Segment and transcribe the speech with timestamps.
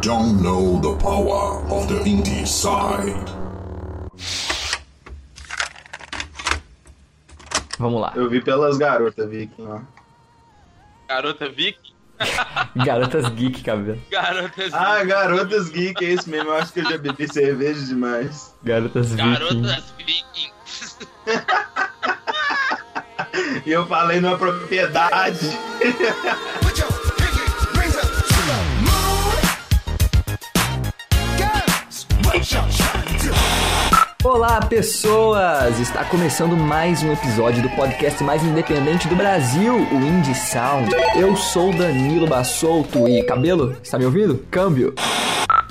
[0.00, 3.28] don't know the power of the indie side.
[7.78, 8.12] Vamos lá.
[8.16, 9.80] Eu vi pelas garotas, Viking, ó.
[11.08, 11.94] Garota Viking?
[12.84, 14.00] Garotas Geek, cabelo.
[14.10, 16.50] Garotas Ah, garotas geek, é isso mesmo.
[16.50, 18.52] Eu acho que eu já bebi cerveja demais.
[18.64, 19.32] Garotas Viking.
[19.32, 20.52] Garotas Viking.
[23.66, 25.38] E eu falei numa propriedade.
[34.24, 35.78] Olá, pessoas!
[35.78, 40.90] Está começando mais um episódio do podcast mais independente do Brasil, o Indie Sound.
[41.16, 44.44] Eu sou Danilo Bassolto e cabelo, está me ouvindo?
[44.50, 44.92] Câmbio.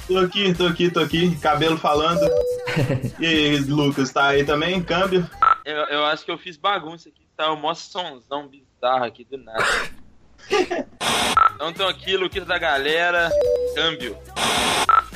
[0.08, 1.36] Tô aqui, tô aqui, tô aqui.
[1.38, 2.22] Cabelo falando.
[3.20, 4.82] E aí, Lucas, tá aí também?
[4.84, 5.28] Câmbio?
[5.66, 7.28] Eu, eu acho que eu fiz bagunça aqui.
[7.36, 9.66] Tá um mó sonzão bizarro aqui do nada.
[11.56, 13.32] Então tô aqui, Luquita da galera.
[13.74, 14.16] Câmbio.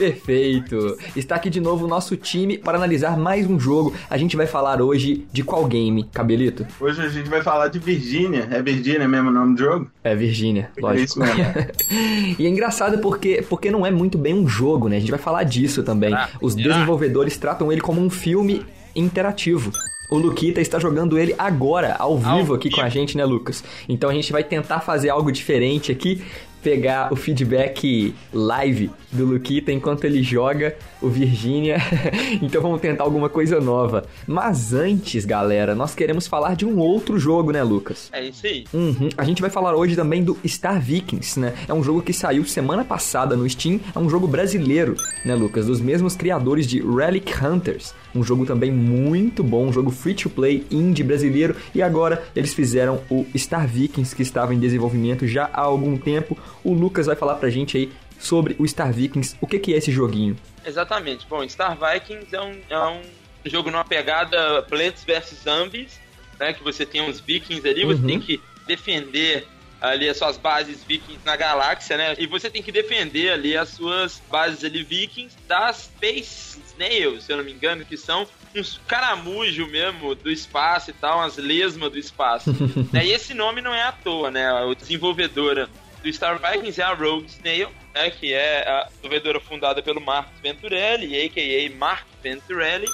[0.02, 0.98] Perfeito!
[1.16, 3.94] Está aqui de novo o nosso time para analisar mais um jogo.
[4.10, 6.66] A gente vai falar hoje de qual game, cabelito?
[6.80, 8.48] Hoje a gente vai falar de Virgínia.
[8.50, 9.92] É Virgínia mesmo o nome do jogo?
[10.04, 11.04] É Virgínia, É lógico.
[11.06, 11.44] isso mesmo.
[12.40, 14.98] e é engraçado porque, porque não é muito bem um jogo, né?
[14.98, 16.16] A gente vai falar disso também.
[16.16, 19.72] Ah, Os desenvolvedores tratam ele como um filme interativo.
[20.12, 23.64] O Luquita está jogando ele agora, ao vivo aqui com a gente, né, Lucas?
[23.88, 26.22] Então a gente vai tentar fazer algo diferente aqui,
[26.62, 31.78] pegar o feedback live do Luquita enquanto ele joga o Virgínia.
[32.42, 34.06] então vamos tentar alguma coisa nova.
[34.28, 38.10] Mas antes, galera, nós queremos falar de um outro jogo, né, Lucas?
[38.12, 38.66] É isso aí.
[38.74, 39.10] Uhum.
[39.18, 41.54] A gente vai falar hoje também do Star Vikings, né?
[41.68, 43.80] É um jogo que saiu semana passada no Steam.
[43.94, 45.66] É um jogo brasileiro, né, Lucas?
[45.66, 47.94] Dos mesmos criadores de Relic Hunters.
[48.14, 51.56] Um jogo também muito bom, um jogo free to play, indie brasileiro.
[51.74, 56.38] E agora eles fizeram o Star Vikings, que estava em desenvolvimento já há algum tempo.
[56.64, 59.36] O Lucas vai falar pra gente aí sobre o Star Vikings.
[59.42, 60.36] O que, que é esse joguinho?
[60.66, 61.26] Exatamente.
[61.30, 63.02] Bom, Star Vikings é um, é um
[63.46, 66.00] jogo numa pegada Plants vs Zombies,
[66.40, 66.54] né?
[66.54, 68.08] Que você tem uns vikings ali, você Uhum.
[68.08, 69.48] tem que defender
[69.82, 72.16] ali as suas bases vikings na galáxia, né?
[72.20, 77.32] E você tem que defender ali as suas bases ali vikings das Space Snails, se
[77.32, 81.92] eu não me engano, que são uns caramujo mesmo do espaço e tal, umas lesmas
[81.92, 82.52] do espaço.
[82.92, 83.06] né?
[83.06, 84.46] E esse nome não é à toa, né?
[84.52, 85.70] A desenvolvedora
[86.04, 90.40] do Star Vikings é a Rogue Snail, né, que é a desenvolvedora fundada pelo Marcos
[90.42, 91.78] Venturelli, a.k.a.
[91.78, 92.88] Mark Venturelli,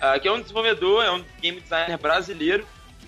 [0.00, 2.66] ah, que é um desenvolvedor, é um game designer brasileiro,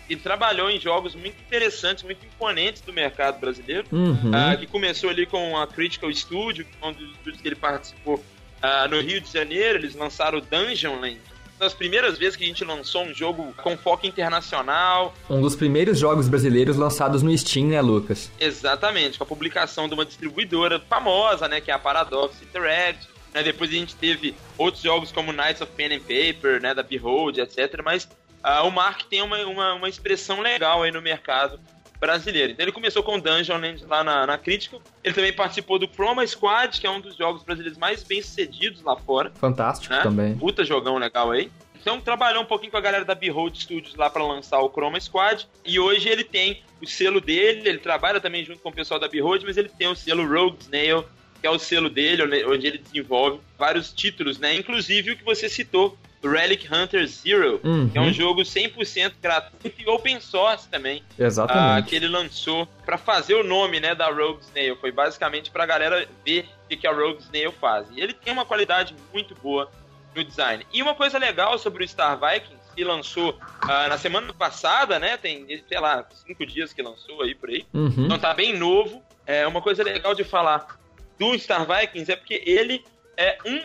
[0.09, 4.31] e trabalhou em jogos muito interessantes, muito imponentes do mercado brasileiro, Uhum.
[4.35, 8.23] ah, que começou ali com a Critical Studio, que um dos estúdios que ele participou
[8.63, 11.19] ah, no Rio de Janeiro, eles lançaram o Dungeonland,
[11.63, 15.55] uma das primeiras vezes que a gente lançou um jogo com foco internacional, Um dos
[15.55, 18.31] primeiros jogos brasileiros lançados no Steam, né, Lucas?
[18.41, 23.13] Exatamente, com a publicação de uma distribuidora famosa, né, que é a Paradox Interactive.
[23.35, 26.83] Né, depois a gente teve outros jogos como Knights of Pen and Paper, né, da
[26.83, 27.81] Behold, etc.
[27.85, 28.09] Mas
[28.43, 31.59] ah, o Mark tem uma, uma, uma expressão legal aí no mercado
[32.03, 32.51] brasileiro.
[32.53, 34.83] Então ele começou com Dungeonland lá na, na Critical.
[35.05, 38.83] Ele também participou do Chroma Squad, que é um dos jogos brasileiros mais bem sucedidos
[38.83, 40.03] lá fora Fantástico né?
[40.03, 40.37] também.
[40.37, 41.49] Puta jogão legal aí.
[41.81, 45.01] Então trabalhou um pouquinho com a galera da Behold Studios lá para lançar o Chroma
[45.01, 45.49] Squad.
[45.65, 49.07] E hoje ele tem o selo dele, ele trabalha também junto com o pessoal da
[49.07, 51.05] Behold, mas ele tem o selo Rogue Snail,
[51.41, 54.57] que é o selo dele, onde ele desenvolve vários títulos, né?
[54.57, 55.97] Inclusive o que você citou,
[56.31, 57.89] Relic Hunter Zero, Uhum.
[57.89, 61.89] que é um jogo 100% gratuito e open source também ah, Exatamente.
[61.89, 64.77] que ele lançou pra fazer o nome, né, da Rogue Snail.
[64.77, 67.87] Foi basicamente pra galera ver o que, que a Rogue Snail faz.
[67.95, 69.71] E ele tem uma qualidade muito boa
[70.15, 70.67] no design.
[70.73, 75.17] E uma coisa legal sobre o Star Vikings, que lançou ah, na semana passada, né,
[75.17, 77.67] tem, sei lá, cinco dias que lançou aí por aí.
[77.73, 78.05] Uhum.
[78.07, 79.03] Então tá bem novo.
[79.27, 80.79] É uma coisa legal de falar
[81.19, 82.85] do Star Vikings é porque ele
[83.17, 83.61] é um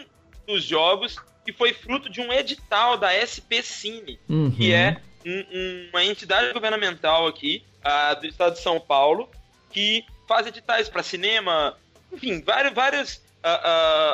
[0.45, 4.51] dos jogos que foi fruto de um edital da SP Cine Uhum.
[4.51, 9.29] que é um- um- uma entidade governamental aqui ah, do estado de São Paulo
[9.71, 11.77] que faz editais para cinema,
[12.11, 13.61] enfim, vários, vários ah,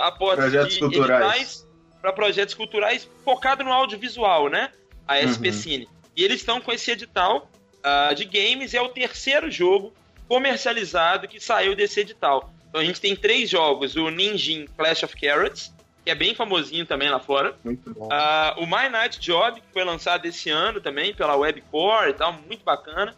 [0.04, 1.24] ah, aportes Projetos de culturais.
[1.26, 1.68] editais
[2.00, 4.70] para projetos culturais focado no audiovisual, né?
[5.08, 5.54] A SP Uhum.
[5.54, 5.90] Cine.
[6.16, 7.50] E eles estão com esse edital
[7.84, 9.92] ah, de games, é o terceiro jogo
[10.28, 12.54] comercializado que saiu desse edital.
[12.70, 15.73] Então a gente tem três jogos, o Ninjin Clash of Carrots,
[16.04, 17.56] que é bem famosinho também lá fora.
[17.64, 18.10] Muito bom.
[18.12, 22.34] Ah, o My Night Job, que foi lançado esse ano também pela Webcore e tal,
[22.34, 23.16] muito bacana.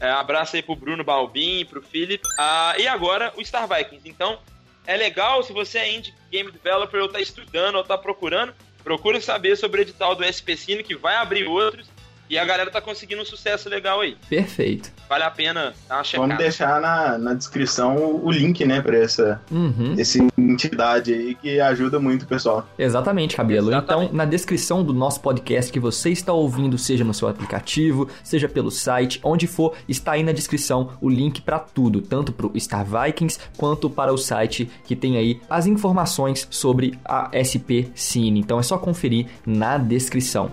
[0.00, 2.22] É, abraço aí pro Bruno Balbin, pro Philip.
[2.38, 4.08] Ah, e agora o Star Vikings.
[4.08, 4.38] Então,
[4.86, 8.52] é legal se você é indie game developer ou tá estudando ou tá procurando,
[8.82, 11.88] procura saber sobre o edital do SP Cine, que vai abrir outros.
[12.28, 14.16] E a galera tá conseguindo um sucesso legal aí.
[14.28, 14.90] Perfeito.
[15.08, 16.26] Vale a pena dar uma checada.
[16.28, 19.94] Vamos deixar na, na descrição o, o link, né, pra essa, Uhum.
[19.98, 22.66] essa entidade aí que ajuda muito o pessoal.
[22.78, 23.68] Exatamente, Cabelo.
[23.70, 24.06] Exatamente.
[24.06, 28.48] Então, na descrição do nosso podcast que você está ouvindo, seja no seu aplicativo, seja
[28.48, 32.58] pelo site, onde for, está aí na descrição o link para tudo, tanto para o
[32.58, 38.40] Star Vikings quanto para o site que tem aí as informações sobre a SP Cine.
[38.40, 40.50] Então é só conferir na descrição.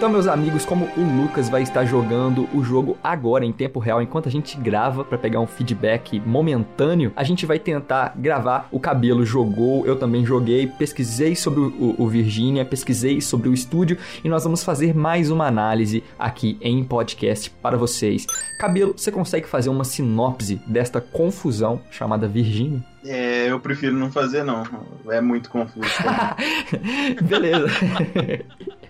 [0.00, 4.00] Então, meus amigos, como o Lucas vai estar jogando o jogo agora em tempo real,
[4.00, 8.66] enquanto a gente grava para pegar um feedback momentâneo, a gente vai tentar gravar.
[8.72, 13.98] O Cabelo jogou, eu também joguei, pesquisei sobre o, o Virginia, pesquisei sobre o estúdio
[14.24, 18.24] e nós vamos fazer mais uma análise aqui em podcast para vocês.
[18.58, 22.82] Cabelo, você consegue fazer uma sinopse desta confusão chamada Virginia?
[23.04, 24.62] É, eu prefiro não fazer, não.
[25.10, 25.88] É muito confuso.
[27.22, 27.66] Beleza.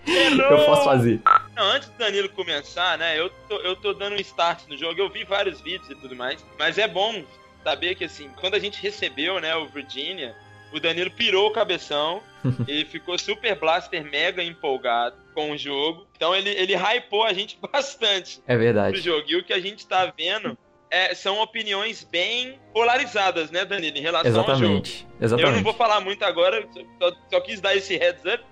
[0.05, 1.21] eu posso fazer.
[1.55, 4.99] Não, antes do Danilo começar, né, eu tô, eu tô dando um start no jogo,
[4.99, 7.23] eu vi vários vídeos e tudo mais, mas é bom
[7.63, 10.35] saber que, assim, quando a gente recebeu, né, o Virginia,
[10.73, 12.21] o Danilo pirou o cabeção,
[12.67, 17.57] ele ficou super blaster mega empolgado com o jogo, então ele, ele hypou a gente
[17.71, 18.99] bastante É pro verdade.
[18.99, 20.57] jogo, e o que a gente tá vendo
[20.91, 24.55] é, são opiniões bem polarizadas, né, Danilo, em relação ao jogo.
[24.55, 25.07] Exatamente.
[25.19, 25.63] Eu não Exatamente.
[25.63, 26.67] vou falar muito agora,
[26.99, 28.43] só, só quis dar esse heads up,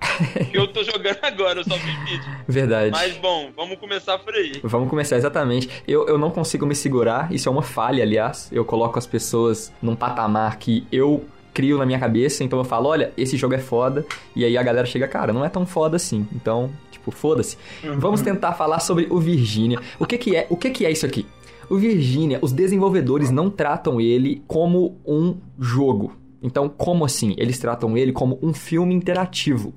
[0.50, 2.32] que eu tô jogando agora, eu só vi vídeo.
[2.48, 2.92] Verdade.
[2.92, 4.62] Mas bom, vamos começar por aí.
[4.64, 5.70] Vamos começar exatamente.
[5.86, 8.50] Eu, eu não consigo me segurar, isso é uma falha, aliás.
[8.54, 12.88] Eu coloco as pessoas num patamar que eu crio na minha cabeça, então eu falo,
[12.88, 15.98] olha, esse jogo é foda, e aí a galera chega, cara, não é tão foda
[15.98, 16.26] assim.
[16.34, 17.58] Então, tipo, foda-se.
[17.98, 19.80] Vamos tentar falar sobre o Virginia.
[19.98, 21.26] O que que é, o que que é isso aqui?
[21.70, 26.14] O Virginia, os desenvolvedores não tratam ele como um jogo.
[26.42, 27.36] Então, como assim?
[27.38, 29.74] Eles tratam ele como um filme interativo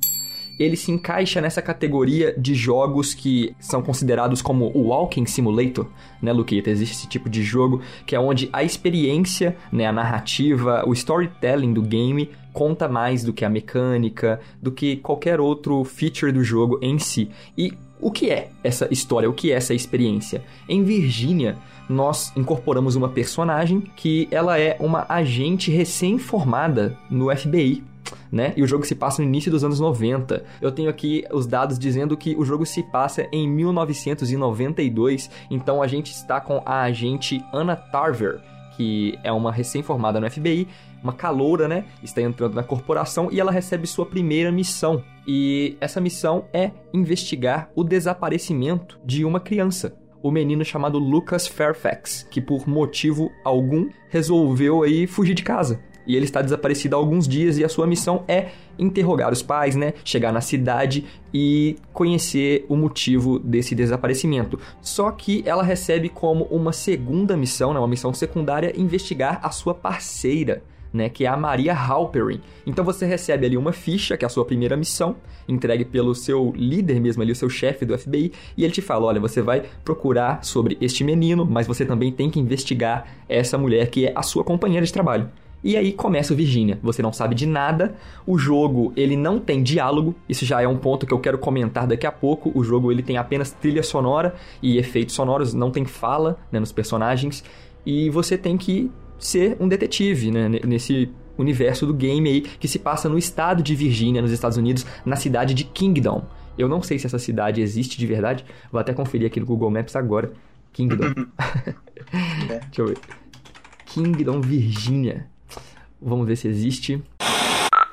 [0.58, 5.86] ele se encaixa nessa categoria de jogos que são considerados como o Walking Simulator,
[6.20, 6.70] né, Luquita?
[6.70, 11.72] Existe esse tipo de jogo que é onde a experiência, né, a narrativa, o storytelling
[11.72, 16.78] do game conta mais do que a mecânica, do que qualquer outro feature do jogo
[16.82, 17.30] em si.
[17.56, 19.30] E o que é essa história?
[19.30, 20.42] O que é essa experiência?
[20.68, 21.56] Em Virgínia,
[21.92, 27.84] nós incorporamos uma personagem que ela é uma agente recém-formada no FBI,
[28.30, 28.52] né?
[28.56, 30.42] E o jogo se passa no início dos anos 90.
[30.60, 35.86] Eu tenho aqui os dados dizendo que o jogo se passa em 1992, então a
[35.86, 38.40] gente está com a agente Anna Tarver,
[38.76, 40.66] que é uma recém-formada no FBI,
[41.02, 41.84] uma caloura, né?
[42.02, 45.02] Está entrando na corporação e ela recebe sua primeira missão.
[45.26, 50.01] E essa missão é investigar o desaparecimento de uma criança.
[50.22, 55.80] O menino chamado Lucas Fairfax, que por motivo algum resolveu aí fugir de casa.
[56.06, 59.76] E ele está desaparecido há alguns dias e a sua missão é interrogar os pais,
[59.76, 59.94] né?
[60.04, 64.58] Chegar na cidade e conhecer o motivo desse desaparecimento.
[64.80, 67.78] Só que ela recebe como uma segunda missão, né?
[67.78, 72.40] uma missão secundária, investigar a sua parceira, né, que é a Maria Halperin.
[72.66, 75.16] Então você recebe ali uma ficha, que é a sua primeira missão,
[75.48, 79.06] entregue pelo seu líder mesmo ali, o seu chefe do FBI, e ele te fala,
[79.06, 83.88] olha, você vai procurar sobre este menino, mas você também tem que investigar essa mulher
[83.88, 85.28] que é a sua companheira de trabalho.
[85.64, 86.78] E aí começa o Virginia.
[86.82, 87.94] Você não sabe de nada.
[88.26, 90.14] O jogo, ele não tem diálogo.
[90.28, 92.50] Isso já é um ponto que eu quero comentar daqui a pouco.
[92.52, 96.72] O jogo, ele tem apenas trilha sonora e efeitos sonoros, não tem fala né, nos
[96.72, 97.44] personagens.
[97.86, 98.90] E você tem que
[99.24, 103.74] ser um detetive, né, nesse universo do game aí, que se passa no estado de
[103.74, 106.24] Virgínia, nos Estados Unidos, na cidade de Kingdom.
[106.58, 108.44] Eu não sei se essa cidade existe de verdade.
[108.70, 110.32] Vou até conferir aqui no Google Maps agora.
[110.72, 111.12] Kingdom.
[112.48, 112.98] Deixa eu ver.
[113.86, 115.26] Kingdom, Virgínia.
[116.00, 117.02] Vamos ver se existe.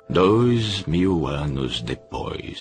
[0.09, 2.59] Dois mil anos depois.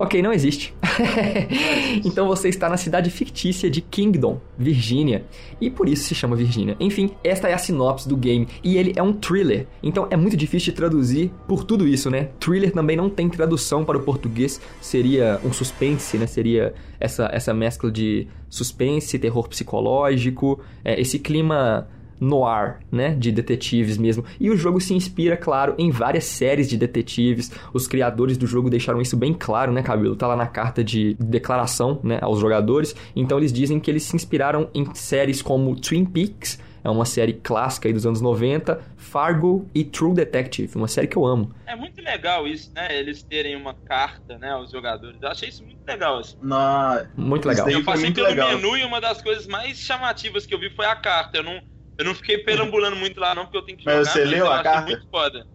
[0.00, 0.72] Ok, não existe.
[2.02, 5.26] então você está na cidade fictícia de Kingdom, Virgínia,
[5.60, 6.74] e por isso se chama Virgínia.
[6.80, 9.66] Enfim, esta é a sinopse do game e ele é um thriller.
[9.82, 12.30] Então é muito difícil de traduzir por tudo isso, né?
[12.40, 16.26] Thriller também não tem tradução para o português, seria um suspense, né?
[16.26, 21.86] Seria essa essa mescla de suspense, terror psicológico, é, esse clima
[22.20, 24.24] noir, né, de detetives mesmo.
[24.38, 27.50] E o jogo se inspira, claro, em várias séries de detetives.
[27.72, 30.14] Os criadores do jogo deixaram isso bem claro, né, Cabelo?
[30.14, 32.94] Tá lá na carta de declaração, né, aos jogadores.
[33.16, 37.34] Então eles dizem que eles se inspiraram em séries como Twin Peaks, É uma série
[37.34, 41.54] clássica aí dos anos 90, Fargo e True Detective, uma série que eu amo.
[41.66, 42.88] É muito legal isso, né?
[42.98, 45.20] Eles terem uma carta, né, aos jogadores.
[45.20, 46.36] Eu achei isso muito legal, assim.
[46.42, 47.06] Na...
[47.14, 47.68] Muito legal.
[47.68, 48.48] Eu passei pelo legal.
[48.56, 51.38] menu e uma das coisas mais chamativas que eu vi foi a carta.
[51.38, 51.60] Eu não,
[52.00, 54.12] eu não fiquei perambulando muito lá, não, porque eu tenho que Mas jogar.
[54.12, 54.86] você leu eu a achei carta?
[54.86, 55.46] muito foda.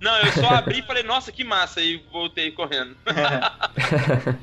[0.00, 2.96] Não, eu só abri e falei, nossa, que massa, e voltei correndo.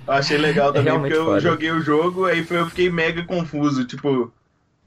[0.07, 1.41] Eu achei legal É também, realmente porque eu foda.
[1.41, 4.33] joguei o jogo, aí eu fiquei mega confuso, tipo, o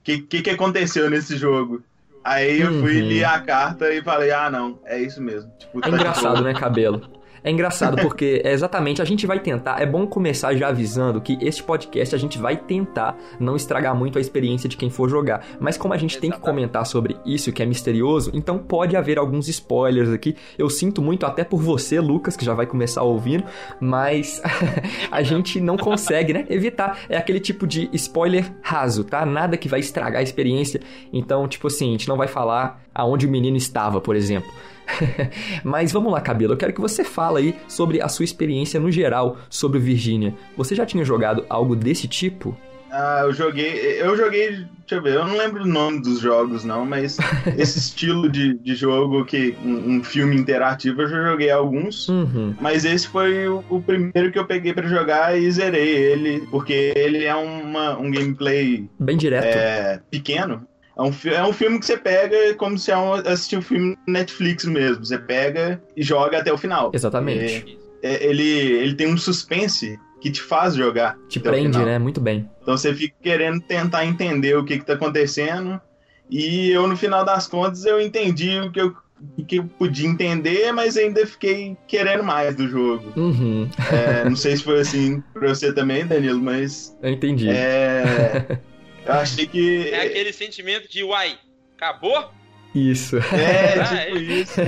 [0.05, 1.83] que, que, que aconteceu nesse jogo?
[2.23, 3.09] Aí eu fui Uhum.
[3.09, 5.51] li a carta e falei, ah não, é isso mesmo.
[5.59, 7.20] Tipo, tá É de engraçado, né, cabelo?
[7.43, 9.81] É engraçado porque é exatamente a gente vai tentar.
[9.81, 14.19] É bom começar já avisando que este podcast a gente vai tentar não estragar muito
[14.19, 15.45] a experiência de quem for jogar.
[15.59, 16.61] Mas como a gente tem que Exatamente.
[16.61, 20.37] comentar sobre isso que é misterioso, então pode haver alguns spoilers aqui.
[20.59, 23.45] Eu sinto muito até por você, Lucas, que já vai começar ouvindo,
[23.81, 24.41] mas
[25.11, 26.99] a gente não consegue, né, evitar.
[27.09, 29.25] É aquele tipo de spoiler raso, tá?
[29.25, 30.81] Nada que vai estragar a experiência.
[31.13, 34.51] Então, tipo assim, a gente não vai falar aonde o menino estava, por exemplo.
[35.65, 36.55] Mas vamos lá, Cabelo.
[36.55, 40.35] Eu quero que você fale aí sobre a sua experiência no geral sobre o Virginia.
[40.57, 42.57] Você já tinha jogado algo desse tipo?
[42.91, 44.01] Ah, eu joguei.
[44.03, 44.67] Eu joguei.
[44.81, 47.17] Deixa eu ver, eu não lembro o nome dos jogos, não, mas
[47.57, 49.57] esse estilo de, de jogo que.
[49.65, 52.09] Um, um filme interativo, eu já joguei alguns.
[52.09, 52.55] Uhum.
[52.61, 56.93] Mas esse foi o, o primeiro que eu peguei pra jogar e zerei ele, porque
[56.97, 59.45] ele é uma, um gameplay Bem direto.
[59.45, 60.67] é, pequeno.
[60.97, 63.97] É um, é um filme que você pega como se é um, assistir um filme
[64.07, 65.05] Netflix mesmo.
[65.05, 66.91] Você pega e joga até o final.
[66.93, 67.79] Exatamente.
[68.03, 71.17] É, ele, ele tem um suspense que te faz jogar.
[71.29, 71.99] Te prende, né?
[71.99, 72.49] Muito bem.
[72.63, 75.81] Então você fica querendo tentar entender o que, que tá acontecendo.
[76.29, 78.95] E eu, no final das contas, eu entendi o que eu,
[79.37, 83.13] o que eu podia entender, mas ainda fiquei querendo mais do jogo.
[83.17, 83.69] Uhum.
[83.91, 87.49] É, não sei se foi assim pra você também, Danilo, mas Eu entendi.
[87.49, 88.59] é,
[89.07, 89.89] eu achei que.
[89.91, 91.39] É aquele sentimento de, uai,
[91.77, 92.31] acabou?
[92.75, 93.17] Isso.
[93.19, 94.21] É, Ah, tipo é?
[94.21, 94.61] isso.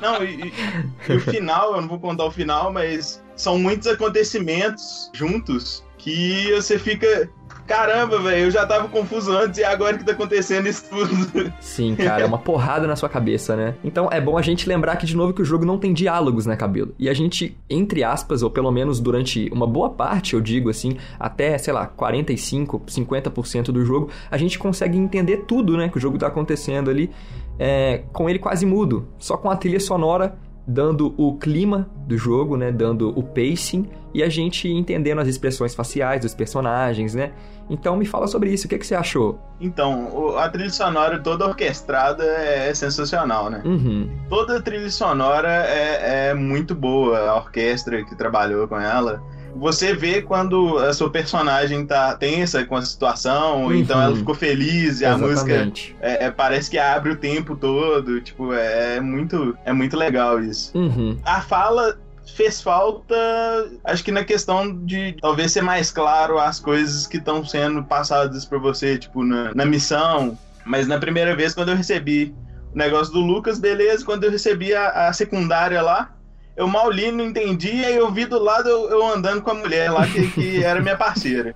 [0.00, 0.52] Não, e, e-
[1.08, 6.52] e o final, eu não vou contar o final, mas são muitos acontecimentos juntos que
[6.52, 7.28] você fica.
[7.66, 11.52] Caramba, velho, eu já tava confuso antes e agora que tá acontecendo isso tudo.
[11.60, 13.74] Sim, cara, é uma porrada na sua cabeça, né?
[13.82, 16.44] Então é bom a gente lembrar aqui de novo que o jogo não tem diálogos,
[16.44, 16.94] né, Cabelo?
[16.98, 20.98] E a gente, entre aspas, ou pelo menos durante uma boa parte, eu digo assim,
[21.18, 26.00] até, sei lá, 45, 50% do jogo, a gente consegue entender tudo, né, que o
[26.00, 27.10] jogo tá acontecendo ali,
[27.58, 32.56] é, com ele quase mudo, só com a trilha sonora dando o clima do jogo,
[32.56, 37.32] né, dando o pacing e a gente entendendo as expressões faciais dos personagens, né?
[37.68, 39.38] Então me fala sobre isso, o que, que você achou?
[39.60, 43.62] Então, a trilha sonora toda orquestrada é sensacional, né?
[43.64, 49.22] Uhum, Toda a trilha sonora é, é muito boa, a orquestra que trabalhou com ela.
[49.56, 53.74] Você vê quando a sua personagem tá tensa com a situação, Uhum.
[53.74, 55.96] então ela ficou feliz e a música exatamente.
[56.00, 58.20] é, é, parece que abre o tempo todo.
[58.20, 60.76] Tipo, é, muito, é muito legal isso.
[60.76, 61.18] Uhum.
[61.24, 61.96] A fala
[62.36, 63.14] fez falta,
[63.84, 68.44] acho que na questão de talvez ser mais claro as coisas que estão sendo passadas
[68.44, 70.36] pra você, tipo, na, na missão.
[70.64, 72.34] Mas na primeira vez, quando eu recebi
[72.74, 74.04] o negócio do Lucas, beleza.
[74.04, 76.10] Quando eu recebi a, a secundária lá,
[76.56, 79.54] eu mal li, não entendi, aí eu vi do lado eu, eu andando com a
[79.54, 81.54] mulher lá, que, que era minha parceira.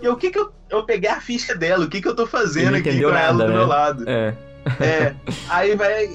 [0.00, 2.14] E eu, o que que eu, eu peguei a ficha dela, o que que eu
[2.14, 3.54] tô E fazendo aqui com ela nada, do né?
[3.54, 4.04] meu lado?
[4.08, 4.34] É.
[4.80, 5.14] É,
[5.48, 6.10] aí vai.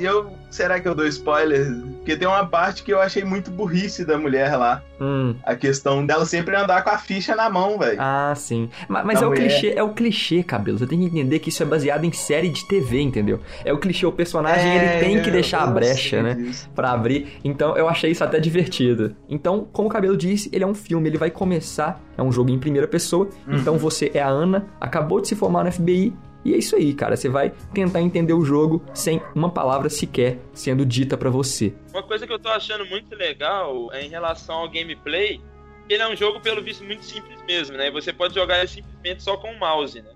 [0.00, 0.32] Eu.
[0.50, 1.64] Será que eu dou spoiler?
[1.98, 4.82] Porque tem uma parte que eu achei muito burrice da mulher lá.
[5.00, 5.36] Hum.
[5.44, 7.96] A questão dela sempre andar com a ficha na mão, velho.
[8.00, 8.68] Ah, sim.
[8.88, 9.48] Ma- Mas, Da é o mulher.
[9.48, 10.78] clichê, é o clichê, cabelo.
[10.78, 13.38] Você tem que entender que isso é baseado em série de TV, entendeu?
[13.64, 16.34] É o clichê, o personagem ele tem que eu- deixar a brecha, né?
[16.34, 16.68] disso.
[16.74, 17.38] Pra abrir.
[17.44, 19.14] Então eu achei isso até divertido.
[19.28, 22.50] Então, como o cabelo disse, ele é um filme, ele vai começar, é um jogo
[22.50, 23.28] em primeira pessoa.
[23.46, 23.56] Uhum.
[23.56, 26.12] Então você é a Ana, acabou de se formar no FBI.
[26.44, 27.16] E é isso aí, cara.
[27.16, 31.74] Você vai tentar entender o jogo sem uma palavra sequer sendo dita pra você.
[31.92, 35.40] Uma coisa que eu tô achando muito legal é em relação ao gameplay,
[35.88, 37.88] ele é um jogo, pelo visto, muito simples mesmo, né?
[37.88, 40.10] E você pode jogar ele simplesmente só com o mouse, né?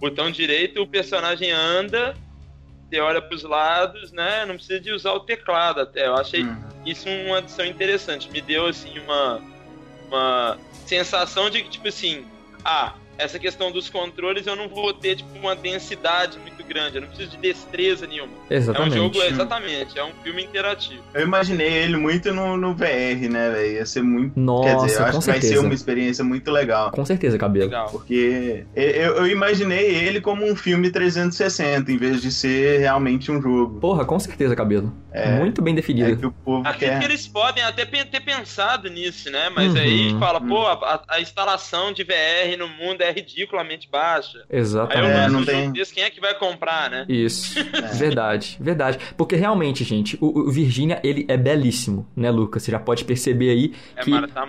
[0.00, 2.16] Botão direito, o personagem anda,
[2.88, 4.44] você olha pros lados, né?
[4.46, 6.06] Não precisa de usar o teclado até.
[6.06, 6.56] Eu achei Uhum.
[6.86, 8.28] isso uma adição interessante.
[8.32, 9.40] Me deu, assim, uma,
[10.08, 12.24] uma sensação de que, tipo assim,
[12.64, 16.96] ah, essa questão dos controles eu não vou ter, tipo, uma densidade muito grande.
[16.96, 18.32] Eu não preciso de destreza nenhuma.
[18.48, 18.96] Exatamente.
[18.96, 21.02] É um jogo, exatamente, é um filme interativo.
[21.12, 23.72] Eu imaginei ele muito no, no VR, né, velho?
[23.74, 24.38] Ia ser muito.
[24.40, 26.90] Nossa, Quer dizer, eu com acho que vai ser uma experiência muito legal.
[26.90, 27.66] Com certeza, cabelo.
[27.66, 27.90] Legal.
[27.90, 33.40] Porque eu, eu imaginei ele como um filme 360, em vez de ser realmente um
[33.42, 33.78] jogo.
[33.80, 34.92] Porra, com certeza, cabelo.
[35.12, 35.38] É.
[35.38, 36.16] Muito bem É definido.
[36.16, 36.98] que o povo Acredito quer.
[37.00, 39.50] que eles podem até ter pensado nisso, né?
[39.54, 39.80] Mas Uhum.
[39.80, 40.48] aí fala, Uhum.
[40.48, 44.38] pô, a, a instalação de VR no mundo é é ridiculamente baixa.
[44.38, 45.10] Aí eu Exatamente.
[45.10, 46.59] É, não tem- desse, quem é que vai comprar,
[46.90, 47.06] né?
[47.08, 47.54] Isso,
[47.98, 48.98] verdade, verdade.
[49.16, 52.62] Porque realmente, gente, o, o Virginia, ele é belíssimo, né, Lucas?
[52.62, 54.48] Você já pode perceber aí É, que mano, tá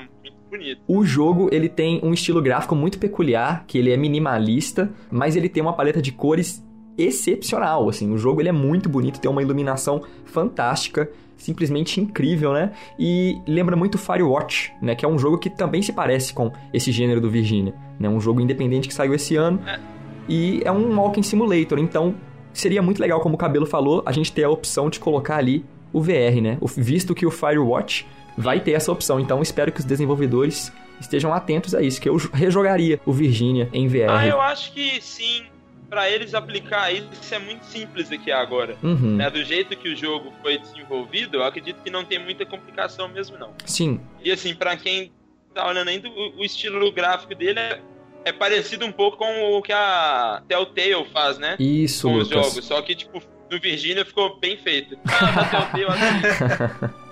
[0.49, 0.81] bonito.
[0.87, 5.47] o jogo, ele tem um estilo gráfico muito peculiar, que ele é minimalista, mas ele
[5.49, 6.63] tem uma paleta de cores
[6.97, 8.11] excepcional, assim.
[8.11, 12.71] O jogo, ele é muito bonito, tem uma iluminação fantástica, simplesmente incrível, né?
[12.99, 14.93] E lembra muito Firewatch, né?
[14.93, 18.07] Que é um jogo que também se parece com esse gênero do Virginia, né?
[18.07, 19.59] Um jogo independente que saiu esse ano.
[20.29, 22.15] E é um walking simulator, então
[22.53, 25.65] seria muito legal, como o Cabelo falou, a gente ter a opção de colocar ali
[25.93, 26.57] o VR, né?
[26.77, 28.05] Visto que o Firewatch
[28.37, 32.17] vai ter essa opção, então espero que os desenvolvedores estejam atentos a isso, que eu
[32.17, 34.09] jo- rejogaria o Virginia em VR.
[34.09, 35.43] Ah, eu acho que sim.
[35.89, 38.77] Pra eles aplicar isso é muito simples aqui agora.
[38.81, 39.17] Uhum.
[39.17, 39.29] Né?
[39.29, 43.37] Do jeito que o jogo foi desenvolvido, eu acredito que não tem muita complicação mesmo,
[43.37, 43.49] não.
[43.65, 45.11] Sim, E assim, pra quem
[45.53, 47.81] tá olhando ainda, o, o estilo gráfico dele é,
[48.25, 51.55] é parecido um pouco com o que a Telltale faz, né?
[51.59, 52.47] isso, com os Lucas.
[52.47, 52.65] jogos.
[52.65, 54.97] Só que, tipo, no Virginia ficou bem feito.
[55.05, 55.69] Ah,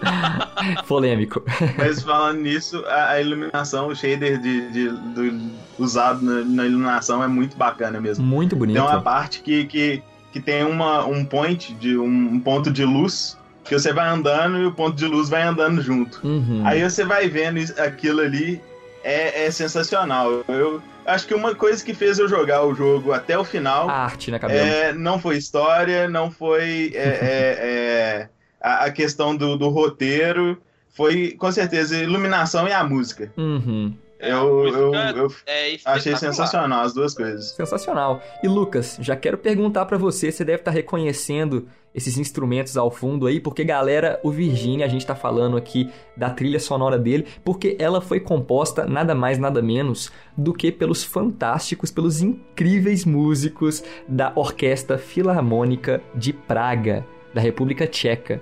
[0.01, 0.83] assim.
[0.87, 1.43] Polêmico.
[1.77, 7.27] Mas falando nisso, a, iluminação, o shader de, de- do- usado na, na iluminação é
[7.27, 8.25] muito bacana mesmo.
[8.25, 8.75] Muito bonito.
[8.75, 10.01] Tem uma parte que, que,
[10.31, 14.65] que tem uma, um point, de, um, ponto de luz, que você vai andando e
[14.65, 16.25] o ponto de luz vai andando junto.
[16.25, 16.61] Uhum.
[16.65, 18.61] Aí você vai vendo aquilo ali,
[19.03, 20.43] é, é sensacional.
[20.47, 24.03] Eu acho que uma coisa que fez eu jogar o jogo até o final A
[24.03, 24.59] arte, né, Cabelo?
[24.59, 28.29] é, não foi história, não foi é, é, é,
[28.61, 33.31] a, a questão do, do roteiro, foi com certeza iluminação e a música.
[33.37, 33.93] Uhum.
[34.19, 37.51] É, Eu, eu, música eu é achei sensacional as duas coisas.
[37.51, 38.21] Sensacional.
[38.43, 43.25] E Lucas, já quero perguntar pra você, você deve estar reconhecendo esses instrumentos ao fundo
[43.25, 47.75] aí, porque galera, o Virginia, a gente tá falando aqui da trilha sonora dele, porque
[47.79, 54.31] ela foi composta nada mais nada menos do que pelos fantásticos, pelos incríveis músicos da
[54.35, 58.41] Orquestra Filarmônica de Praga, da República Tcheca.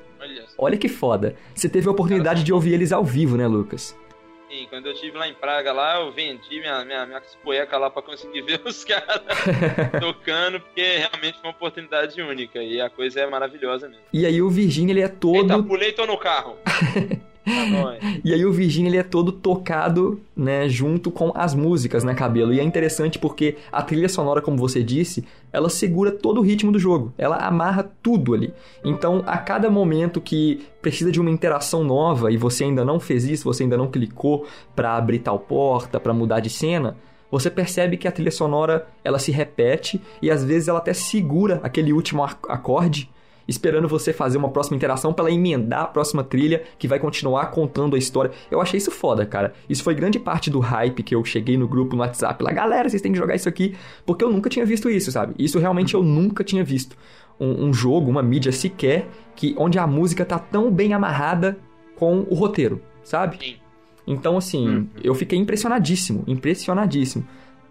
[0.58, 1.36] Olha que foda.
[1.54, 3.96] Você teve a oportunidade de ouvir eles ao vivo, né, Lucas?
[4.50, 7.89] Sim, quando eu estive lá em Praga, lá, eu vendi minha, minha, minha cueca lá
[7.89, 9.22] pra conseguir ver os caras
[10.00, 12.63] tocando, porque realmente foi uma oportunidade única.
[12.63, 14.04] E a coisa é maravilhosa mesmo.
[14.13, 16.58] E aí o Virginia, ele é todo Eita, pulei e tô no carro.
[17.48, 17.98] tá.
[18.24, 22.54] E aí o Virginia ele é todo tocado, né, junto com as músicas, né, cabelo.
[22.54, 26.72] E é interessante porque a trilha sonora, como você disse, ela segura todo o ritmo
[26.72, 27.14] do jogo.
[27.18, 28.54] Ela amarra tudo ali.
[28.84, 33.26] Então, a cada momento que precisa de uma interação nova e você ainda não fez
[33.26, 36.98] isso, você ainda não clicou pra abrir tal porta, pra mudar de cena,
[37.30, 41.60] você percebe que a trilha sonora, ela se repete e às vezes ela até segura
[41.64, 43.10] aquele último ac- acorde
[43.48, 47.48] esperando você fazer uma próxima interação pra ela emendar a próxima trilha que vai continuar
[47.48, 48.32] contando a história.
[48.52, 49.54] Eu achei isso foda, cara.
[49.70, 52.90] Isso foi grande parte do hype que eu cheguei no grupo no WhatsApp lá, galera,
[52.90, 55.34] vocês têm que jogar isso aqui, porque eu nunca tinha visto isso, sabe?
[55.40, 56.98] Isso realmente eu nunca tinha visto.
[57.40, 61.58] Um, um jogo, uma mídia sequer, que onde a música tá tão bem amarrada
[61.96, 63.38] com o roteiro, sabe?
[63.40, 63.56] Sim.
[64.08, 64.88] Então, assim, Hum.
[65.04, 67.28] eu fiquei impressionadíssimo, impressionadíssimo.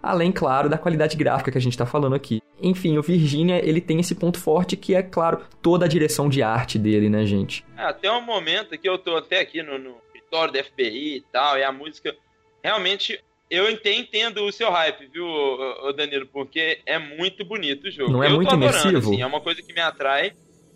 [0.09, 2.41] Além, claro, da qualidade gráfica que a gente tá falando aqui.
[2.61, 6.41] Enfim, o Virginia, ele tem esse ponto forte que é, claro, toda a direção de
[6.41, 7.65] arte dele, né, gente?
[7.77, 11.21] É, até um momento que eu tô até aqui no, no escritório da FBI e
[11.31, 12.15] tal, e a música.
[12.63, 15.25] Realmente, eu ente- entendo o seu hype, viu,
[15.95, 16.25] Danilo?
[16.27, 18.11] Porque é muito bonito o jogo.
[18.11, 19.11] Não é eu muito tô adorando, imersivo?
[19.11, 20.33] assim, é uma coisa que me atrai.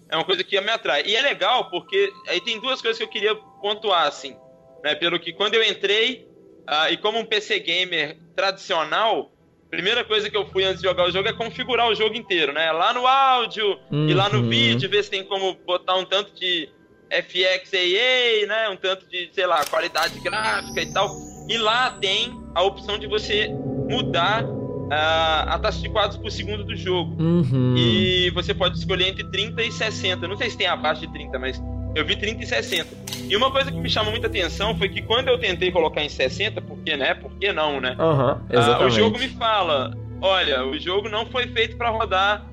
[0.10, 1.04] É uma coisa que me atrai.
[1.06, 4.36] E é legal porque aí tem duas coisas que eu queria pontuar, assim.
[4.84, 6.28] Né, pelo que quando eu entrei,
[6.68, 9.32] ah, e como um PC gamer tradicional,
[9.70, 12.52] primeira coisa que eu fui antes de jogar o jogo é configurar o jogo inteiro,
[12.54, 12.72] né?
[12.72, 14.50] Lá no áudio, e lá no Uhum.
[14.50, 16.70] vídeo, ver se tem como botar um tanto de
[17.10, 18.70] FXAA, né?
[18.70, 21.10] Um tanto de, sei lá, qualidade gráfica e tal.
[21.50, 23.50] E lá tem a opção de você
[23.90, 24.46] mudar
[24.92, 27.22] ah, a taxa de quadros por segundo do jogo.
[27.22, 27.76] Uhum.
[27.78, 30.28] E você pode escolher entre 30 e 60.
[30.28, 31.62] Não sei se tem abaixo de 30, mas
[31.96, 32.88] eu vi 30 e 60.
[33.30, 36.10] E uma coisa que me chamou muita atenção foi que quando eu tentei colocar em
[36.10, 37.14] 60, porque né?
[37.14, 37.96] Por que não, né?
[38.00, 38.86] Ah, exatamente.
[38.86, 42.46] o jogo me fala: olha, o jogo não foi feito pra rodar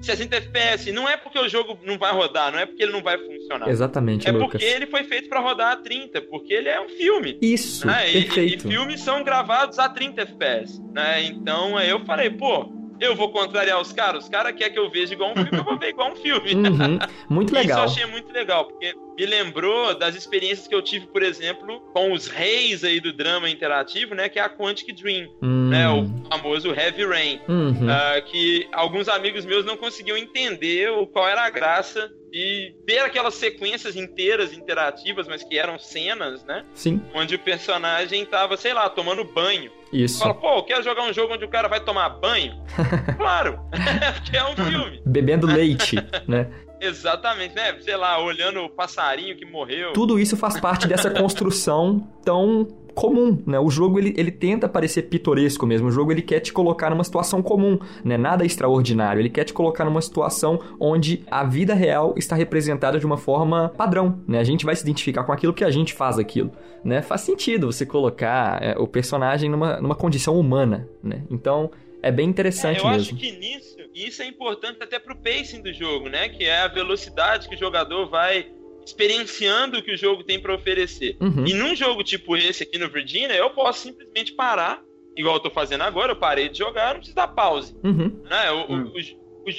[0.00, 0.90] 60 FPS.
[0.90, 3.68] Não é porque o jogo não vai rodar, não é porque ele não vai funcionar.
[3.68, 4.50] Exatamente, É Lucas.
[4.52, 7.38] porque ele foi feito pra rodar a 30, porque ele é um filme.
[7.40, 8.10] Isso, Né?
[8.10, 8.68] E- E, perfeito.
[8.68, 10.80] filmes são gravados a 30 FPS.
[10.92, 11.22] Né?
[11.24, 12.72] Então aí eu falei, pô,
[13.04, 14.24] eu vou contrariar os caras.
[14.24, 16.54] Os caras querem que eu veja igual um filme, eu vou ver igual um filme.
[16.54, 17.84] Uhum, Muito Isso eu legal.
[17.84, 22.26] achei muito legal, porque me lembrou das experiências que eu tive, por exemplo, com os
[22.28, 24.28] reis aí do drama interativo, né?
[24.28, 25.88] Que é a Quantic Dream, Hum, né?
[25.88, 27.40] O famoso Heavy Rain.
[27.48, 27.88] uhum.
[27.90, 33.34] Ah, que alguns amigos meus não conseguiam entender qual era a graça e ter aquelas
[33.34, 36.64] sequências inteiras interativas, mas que eram cenas, né?
[36.74, 39.70] Sim, Onde o personagem tava, sei lá, tomando banho.
[39.92, 40.18] isso.
[40.18, 42.54] Fala, pô, eu quero jogar um jogo onde o cara vai tomar banho?
[43.18, 43.60] claro,
[44.24, 45.02] porque é um filme.
[45.04, 46.50] Bebendo leite, né?
[46.82, 47.76] Exatamente, né?
[47.80, 49.92] Sei lá, olhando o passarinho que morreu.
[49.92, 53.58] Tudo isso faz parte dessa construção tão comum, né?
[53.58, 55.88] O jogo ele, ele tenta parecer pitoresco mesmo.
[55.88, 58.18] O jogo ele quer te colocar numa situação comum, né?
[58.18, 59.20] Nada extraordinário.
[59.20, 63.70] Ele quer te colocar numa situação onde a vida real está representada de uma forma
[63.70, 64.38] padrão, né?
[64.40, 66.52] A gente vai se identificar com aquilo que a gente faz aquilo,
[66.84, 67.00] né?
[67.00, 71.22] Faz sentido você colocar é, o personagem numa, numa condição humana, né?
[71.30, 71.70] Então
[72.02, 73.18] é bem É, interessante eu acho mesmo.
[73.18, 76.28] que nisso, isso é importante até pro pacing do jogo, né?
[76.28, 78.50] Que é a velocidade que o jogador vai
[78.84, 81.16] experienciando o que o jogo tem pra oferecer.
[81.20, 81.46] Uhum.
[81.46, 84.82] E num jogo tipo esse aqui no Virginia, eu posso simplesmente parar,
[85.16, 87.76] igual eu tô fazendo agora, eu parei de jogar, não preciso dar pause.
[87.84, 88.22] Uhum.
[88.28, 88.50] Né?
[88.50, 88.92] O, o- Hum.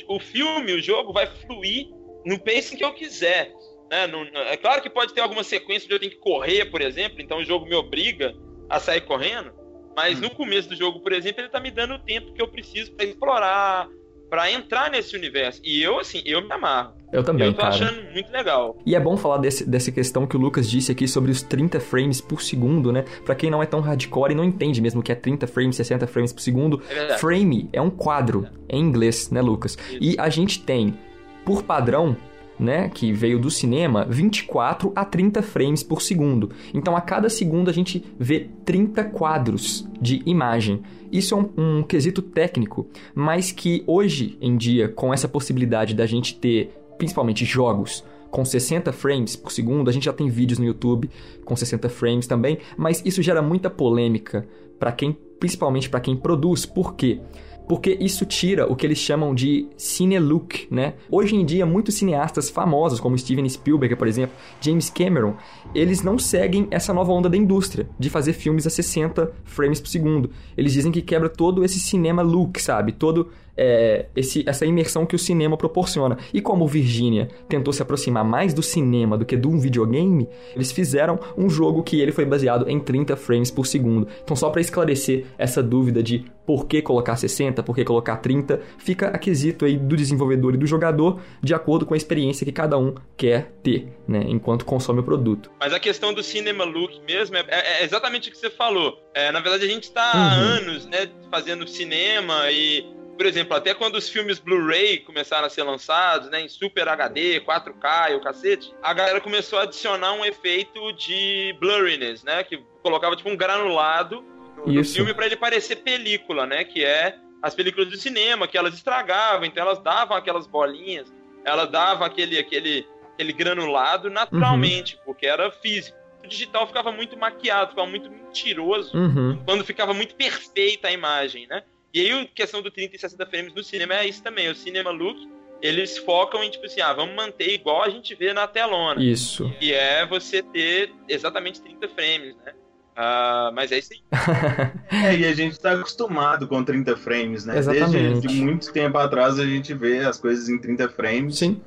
[0.08, 1.88] o, o, filme, o jogo vai fluir
[2.26, 3.54] no pacing que eu quiser.
[3.90, 4.08] Né?
[4.08, 7.22] Não- é claro que pode ter alguma sequência onde eu tenho que correr, por exemplo,
[7.22, 8.36] então o jogo me obriga
[8.70, 9.52] a sair correndo.
[9.96, 10.22] Mas Hum.
[10.24, 12.92] no começo do jogo, por exemplo, ele tá me dando o tempo que eu preciso
[12.94, 13.88] pra explorar,
[14.34, 15.62] pra entrar nesse universo.
[15.64, 16.94] E eu, assim, eu me amarro.
[17.12, 17.70] Eu também, eu tô cara.
[17.70, 18.76] achando muito legal.
[18.84, 21.80] E é bom falar desse, dessa questão que o Lucas disse aqui sobre os 30
[21.80, 23.06] frames por segundo, né?
[23.24, 25.76] Pra quem não é tão hardcore e não entende mesmo o que é 30 frames,
[25.76, 29.78] 60 frames por segundo, É frame é um quadro em inglês, né, Lucas?
[30.02, 30.98] E a gente tem,
[31.46, 32.18] por padrão,
[32.60, 36.50] né, que veio do cinema, 24 a 30 frames por segundo.
[36.74, 40.82] Então a cada segundo a gente vê 30 quadros de imagem.
[41.12, 46.06] Isso é um, um quesito técnico, mas que hoje em dia, com essa possibilidade da
[46.06, 50.66] gente ter, principalmente jogos, com 60 frames por segundo, a gente já tem vídeos no
[50.66, 51.08] YouTube
[51.46, 54.48] com 60 frames também, mas isso gera muita polêmica
[54.80, 56.66] para quem, principalmente para quem produz.
[56.66, 57.20] Por quê?
[57.68, 60.96] Porque isso tira o que eles chamam de cine look, né?
[61.10, 65.36] Hoje em dia, muitos cineastas famosos, como Steven Spielberg, por exemplo, James Cameron,
[65.74, 69.88] eles não seguem essa nova onda da indústria de fazer filmes a 60 frames por
[69.88, 70.30] segundo.
[70.58, 72.92] Eles dizem que quebra todo esse cinema look, sabe?
[72.92, 76.18] Todo é, esse, essa imersão que o cinema proporciona.
[76.34, 80.72] E como Virginia tentou se aproximar mais do cinema do que de um videogame, eles
[80.72, 84.08] fizeram um jogo que ele foi baseado em 30 frames por segundo.
[84.24, 88.60] Então, só para esclarecer essa dúvida de por que colocar 60, por que colocar 30,
[88.78, 92.52] fica a quesito aí do desenvolvedor e do jogador de acordo com a experiência que
[92.52, 95.50] cada um quer ter, né, enquanto consome o produto.
[95.60, 98.98] Mas a questão do cinema look mesmo é, é- é exatamente o que você falou.
[99.14, 100.42] É, na verdade, a gente está há Uhum.
[100.42, 102.84] anos né, fazendo cinema e,
[103.18, 107.42] por exemplo, até quando os filmes Blu-ray começaram a ser lançados, né, em Super HD,
[107.42, 112.64] 4K e o cacete, a galera começou a adicionar um efeito de blurriness, né, que
[112.82, 114.24] colocava tipo um granulado
[114.66, 118.74] no, filme para ele parecer película, né, que é as películas do cinema, que elas
[118.74, 125.52] estragavam, então elas davam aquelas bolinhas, elas davam aquele, aquele, aquele granulado naturalmente, porque era
[125.52, 125.98] físico.
[126.24, 129.42] O digital ficava muito maquiado, ficava muito mentiroso, Uhum.
[129.44, 131.64] quando ficava muito perfeita a imagem, né?
[131.94, 134.56] E aí a questão do 30 e 60 frames no cinema é isso também, o
[134.56, 135.30] cinema look,
[135.62, 139.02] eles focam em tipo assim, ah, vamos manter igual a gente vê na telona.
[139.02, 139.50] Isso.
[139.60, 142.54] Que é você ter exatamente 30 frames, né?
[142.96, 144.02] Ah, mas é isso aí.
[144.92, 147.58] É, e a gente tá acostumado com 30 frames, né?
[147.58, 148.22] Exatamente.
[148.22, 151.38] Desde muito tempo atrás a gente vê as coisas em 30 frames.
[151.38, 151.62] Sim.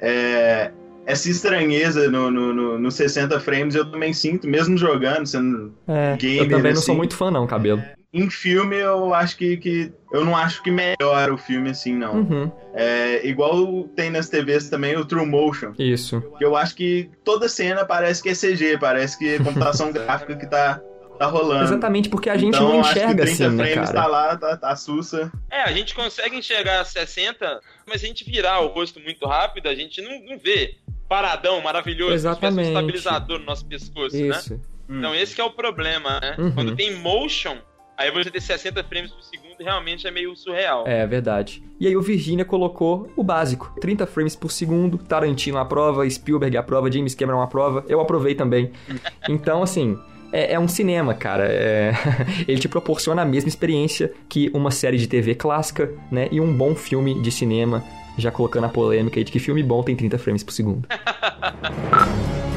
[0.00, 0.70] É,
[1.08, 6.12] essa estranheza no, no, no, no 60 frames eu também sinto, mesmo jogando, sendo É,
[6.12, 6.96] eu Gamer, também não sou assim.
[6.96, 7.82] muito fã não, cabelo.
[8.12, 12.14] em filme eu acho que, que eu não acho que melhora o filme assim não.
[12.14, 12.52] Uhum.
[12.74, 16.20] É igual tem nas TVs também o True Motion, Isso.
[16.36, 20.36] que eu acho que toda cena parece que é CG, parece que é computação gráfica
[20.36, 20.78] que tá
[21.18, 21.64] tá rolando.
[21.64, 24.02] Exatamente, porque a gente então, não acho que enxerga 30 assim, né, frames cara?
[24.02, 25.32] tá lá, tá, tá sussa.
[25.50, 29.68] É, a gente consegue enxergar 60, mas se a gente virar o rosto muito rápido,
[29.68, 30.76] a gente não, não vê
[31.08, 32.66] paradão maravilhoso, Exatamente.
[32.66, 34.28] um estabilizador no nosso pescoço, né?
[34.28, 34.60] Isso.
[34.88, 36.34] Então esse que é o problema, né?
[36.38, 36.52] Uhum.
[36.52, 37.56] Quando tem motion,
[37.96, 40.86] aí você ter 60 frames por segundo realmente é meio surreal.
[40.86, 41.62] É verdade.
[41.80, 46.90] E aí o Virginia colocou o básico: 30 frames por segundo, Tarantino aprova, Spielberg aprova,
[46.90, 48.72] James Cameron aprova, eu aprovei também.
[49.28, 49.98] Então, assim.
[50.30, 51.46] É, é um cinema, cara.
[51.48, 51.92] É-
[52.46, 56.28] Ele te proporciona a mesma experiência que uma série de TV clássica, né?
[56.30, 57.82] E um bom filme de cinema,
[58.20, 60.86] já colocando a polêmica aí de que filme bom tem 30 frames por segundo.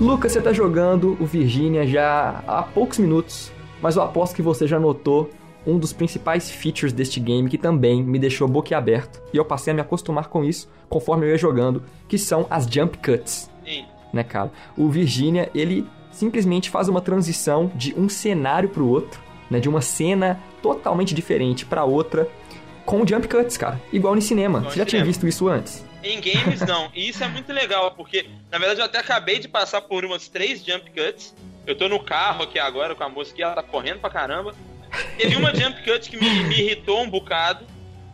[0.00, 3.50] Lucas, você tá jogando o Virginia já há poucos minutos,
[3.80, 5.30] mas eu aposto que você já notou
[5.66, 9.74] um dos principais features deste game que também me deixou boquiaberto e eu passei a
[9.74, 13.84] me acostumar com isso conforme eu ia jogando, que são as jump cuts, Sim.
[14.12, 14.52] né, cara?
[14.76, 19.80] O Virginia, ele simplesmente faz uma transição de um cenário pro outro, né, de uma
[19.80, 22.28] cena totalmente diferente pra outra,
[22.84, 24.58] com jump cuts, cara, igual no cinema.
[24.58, 25.06] Igual Você já no tinha cinema.
[25.06, 25.84] visto isso antes?
[26.04, 26.88] Em games, não.
[26.94, 30.28] E isso é muito legal, porque, na verdade, eu até acabei de passar por umas
[30.28, 31.34] três jump cuts.
[31.66, 34.54] Eu tô no carro aqui agora com a moça que ela tá correndo pra caramba.
[35.18, 37.64] Teve uma jump cut que me, me irritou um bocado.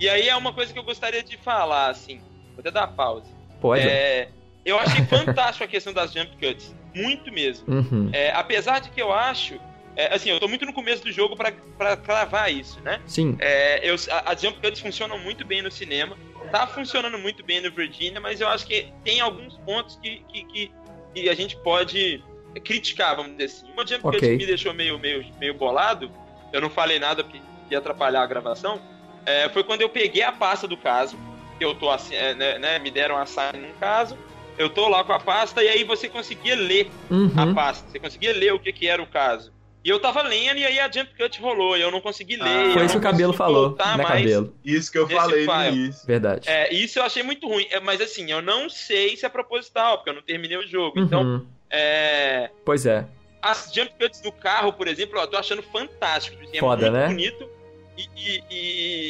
[0.00, 2.18] E aí é uma coisa que eu gostaria de falar, assim.
[2.52, 3.28] Vou até dar pause.
[3.60, 3.86] Pode.
[3.86, 4.30] É,
[4.64, 6.74] eu achei fantástico a questão das jump cuts.
[6.94, 7.66] Muito mesmo.
[7.72, 8.08] Uhum.
[8.12, 9.60] É, apesar de que eu acho.
[9.96, 13.00] É, assim, eu tô muito no começo do jogo pra, pra cravar isso, né?
[13.06, 13.36] Sim.
[13.38, 16.16] É, eu, a- as jump cuts funcionam muito bem no cinema.
[16.50, 20.44] Tá funcionando muito bem no Virginia, mas eu acho que tem alguns pontos que, que,
[20.44, 20.72] que,
[21.14, 22.22] que a gente pode
[22.64, 23.72] criticar, vamos dizer assim.
[23.72, 24.20] Uma jump cut Ok.
[24.30, 26.10] que me deixou meio, meio, meio bolado,
[26.52, 28.80] eu não falei nada porque ia atrapalhar a gravação,
[29.24, 31.16] é, foi quando eu peguei a pasta do caso,
[31.58, 34.18] que eu tô assim, né, né, me deram a sign num caso,
[34.58, 36.90] eu tô lá com a pasta e aí você conseguia ler
[37.36, 37.54] a Uhum.
[37.54, 39.50] pasta, você conseguia ler o que, que era o caso.
[39.84, 42.44] E eu tava lendo e aí a jump cut rolou, e eu não consegui ler.
[42.48, 44.54] Ah, Foi não isso que o cabelo falou, voltar né, cabelo?
[44.64, 45.76] Isso que eu falei no file.
[45.76, 46.06] início.
[46.06, 46.48] Verdade.
[46.48, 47.66] É, isso eu achei muito ruim.
[47.70, 51.00] É, Mas assim, eu não sei se é proposital, porque eu não terminei o jogo.
[51.00, 51.46] Então, Uhum.
[51.68, 52.50] é.
[52.64, 53.06] Pois é.
[53.40, 56.40] As jump cuts do carro, por exemplo, eu tô achando fantástico.
[56.44, 57.06] Assim, é Foda, muito né?
[57.08, 57.50] bonito.
[57.98, 58.42] E, e-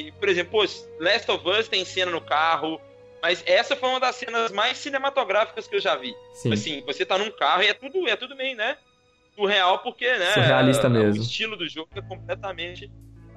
[0.09, 2.81] e, por exemplo, pô, Last of Us tem cena no carro.
[3.21, 6.13] Mas essa foi uma das cenas mais cinematográficas que eu já vi.
[6.33, 6.53] Sim.
[6.53, 8.77] Assim, você tá num carro e é tudo, é tudo meio, né?
[9.35, 10.33] Surreal, porque, né?
[10.33, 11.21] Surrealista mesmo.
[11.21, 12.91] O estilo do jogo é completamente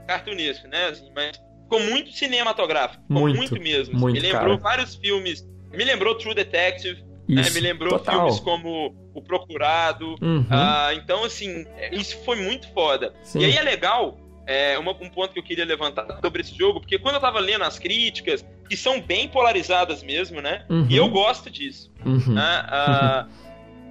[0.08, 0.88] cartunesco, né?
[0.88, 3.02] Assim, mas ficou muito cinematográfico.
[3.08, 3.98] Ficou Muito, muito, mesmo.
[3.98, 4.76] muito, me lembrou cara.
[4.78, 5.48] vários filmes.
[5.74, 7.04] Me lembrou True Detective.
[7.28, 7.42] né?
[7.42, 7.54] Isso.
[7.56, 8.16] Me lembrou Total.
[8.16, 10.16] filmes como O Procurado.
[10.22, 10.46] Uhum.
[10.50, 13.14] Ah, então, assim, é, isso foi muito foda.
[13.24, 13.40] Sim.
[13.40, 16.80] E aí é legal, é, uma- um ponto que eu queria levantar sobre esse jogo,
[16.82, 20.66] porque quando eu tava lendo as críticas, que são bem polarizadas mesmo, né?
[20.70, 20.86] Uhum.
[20.90, 21.92] E eu gosto disso.
[22.06, 22.34] Uhum.
[22.34, 22.64] né?
[22.68, 23.28] Ah,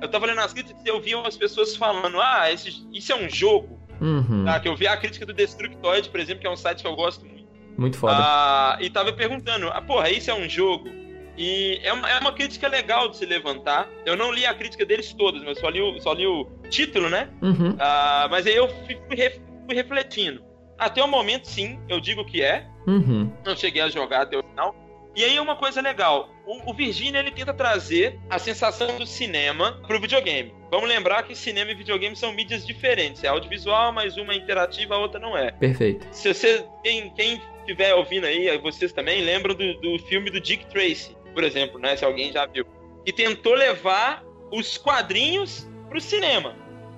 [0.04, 3.16] eu tava lendo as críticas e eu vi umas pessoas falando, ah, esse- isso é
[3.16, 3.78] um jogo.
[4.00, 4.44] Uhum.
[4.44, 4.60] Tá?
[4.60, 6.94] Que eu vi a crítica do Destructoid, por exemplo, que é um site que eu
[6.96, 7.44] gosto muito.
[7.76, 8.14] Muito foda.
[8.18, 10.88] Ah, e tava perguntando, ah, porra, isso é um jogo?
[11.36, 13.88] E é uma, é uma crítica legal de se levantar.
[14.06, 17.08] Eu não li a crítica deles todas, mas só li o, só li o título,
[17.10, 17.28] né?
[17.42, 17.76] Uhum.
[17.80, 20.42] Ah, mas aí eu fui, fui ref- fui refletindo.
[20.78, 22.66] Até o momento, sim, eu digo que é.
[22.86, 23.32] Uhum.
[23.44, 24.74] Não cheguei a jogar até o final.
[25.16, 29.80] E aí uma coisa legal, o, o Virginia ele tenta trazer a sensação do cinema
[29.86, 30.52] pro videogame.
[30.70, 33.24] Vamos lembrar que cinema e videogame são mídias diferentes.
[33.24, 35.52] É audiovisual, mas uma é interativa, a outra não é.
[35.52, 36.06] Perfeito.
[36.10, 40.66] Se você quem quem estiver ouvindo aí, vocês também lembram do, do filme do Dick
[40.66, 41.96] Tracy, por exemplo, né?
[41.96, 42.66] Se alguém já viu,
[43.04, 46.54] que tentou levar os quadrinhos pro cinema,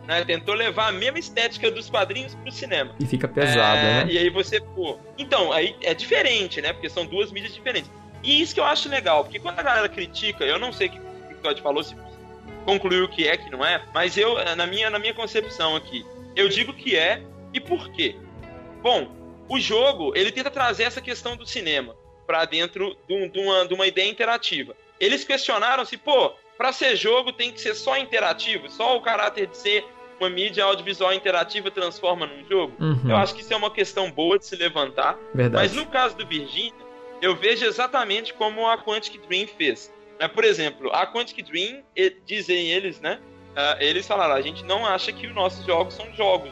[0.06, 0.24] né?
[0.24, 2.94] Tentou levar a mesma estética dos quadrinhos pro cinema.
[2.98, 4.06] E fica pesado, É, né?
[4.10, 4.98] E aí você, pô.
[5.18, 6.72] Então, aí é diferente, né?
[6.72, 7.90] Porque são duas mídias diferentes.
[8.26, 10.90] E isso que eu acho legal, porque quando a galera critica, eu não sei o
[10.90, 11.96] que o Todd falou, se
[12.64, 16.48] concluiu que é, que não é, mas eu, na minha, na minha concepção aqui, eu
[16.48, 17.22] digo que é,
[17.54, 18.16] e por quê?
[18.82, 19.08] Bom,
[19.48, 21.94] o jogo, ele tenta trazer essa questão do cinema
[22.26, 24.76] pra dentro de, de uma, de uma ideia interativa.
[24.98, 29.46] Eles questionaram se, pô, pra ser jogo tem que ser só interativo, só o caráter
[29.46, 29.84] de ser
[30.18, 32.72] uma mídia audiovisual interativa transforma num jogo?
[32.80, 33.08] Uhum.
[33.08, 35.16] Eu acho que isso é uma questão boa de se levantar.
[35.32, 35.62] Verdade.
[35.62, 36.85] Mas no caso do Virginia,
[37.26, 39.92] eu vejo exatamente como a Quantic Dream fez.
[40.18, 41.82] Né, Por exemplo, a Quantic Dream,
[42.24, 43.18] dizem eles, né?
[43.56, 46.50] ah, eles falaram, a gente não acha que os nossos jogos são jogos.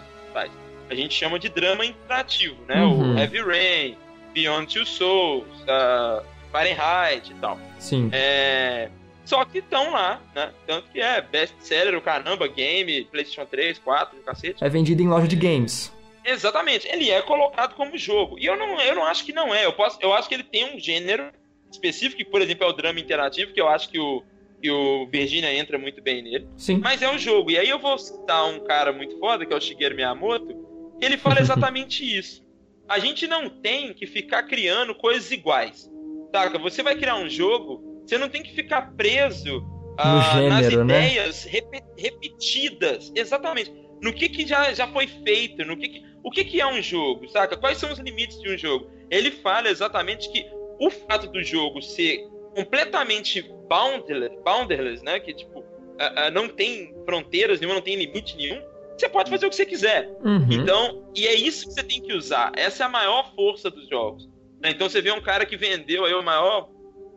[0.90, 2.82] A gente chama de drama interativo, né?
[2.82, 3.14] Uhum.
[3.14, 3.96] O Heavy Rain,
[4.34, 7.58] Beyond Two Souls, ah, Fahrenheit e tal.
[7.78, 8.10] Sim.
[8.12, 8.90] É,
[9.24, 10.50] Só que estão lá, né?
[10.66, 14.62] Tanto que é best-seller, o caramba, game, PlayStation 3, 4, cacete.
[14.62, 15.92] É vendido em loja de games.
[16.24, 18.38] Exatamente, ele é colocado como jogo.
[18.38, 19.64] E eu não, eu não acho que não é.
[19.64, 21.30] Eu, posso, eu acho que ele tem um gênero
[21.70, 24.22] específico, que, por exemplo, é o drama interativo, que eu acho que o,
[24.60, 26.48] que o Virginia entra muito bem nele.
[26.56, 26.78] Sim.
[26.78, 27.50] Mas é um jogo.
[27.50, 31.04] E aí eu vou citar um cara muito foda, que é o Shigeru Miyamoto, que
[31.04, 32.42] ele fala exatamente isso.
[32.88, 35.90] A gente não tem que ficar criando coisas iguais.
[36.34, 36.58] Saca?
[36.58, 39.64] Você vai criar um jogo, você não tem que ficar preso
[39.96, 41.06] ah, nas gênero, né?
[41.06, 43.12] ideias repe- repetidas.
[43.14, 43.72] Exatamente.
[44.02, 46.80] No que, que já, já foi feito, no que, que o que, que é um
[46.80, 47.56] jogo, saca?
[47.56, 48.90] Quais são os limites de um jogo?
[49.10, 50.46] Ele fala exatamente que
[50.80, 55.20] o fato do jogo ser completamente boundless, boundarless né?
[55.20, 55.62] Que tipo,
[55.98, 58.60] ah, ah, não tem fronteiras nenhuma, não tem limite nenhum.
[58.96, 60.08] Você pode fazer o que você quiser.
[60.24, 60.46] Uhum.
[60.50, 62.52] Então, e é isso que você tem que usar.
[62.56, 64.28] Essa é a maior força dos jogos.
[64.62, 64.70] né?
[64.70, 66.70] Então você vê um cara que vendeu aí o maior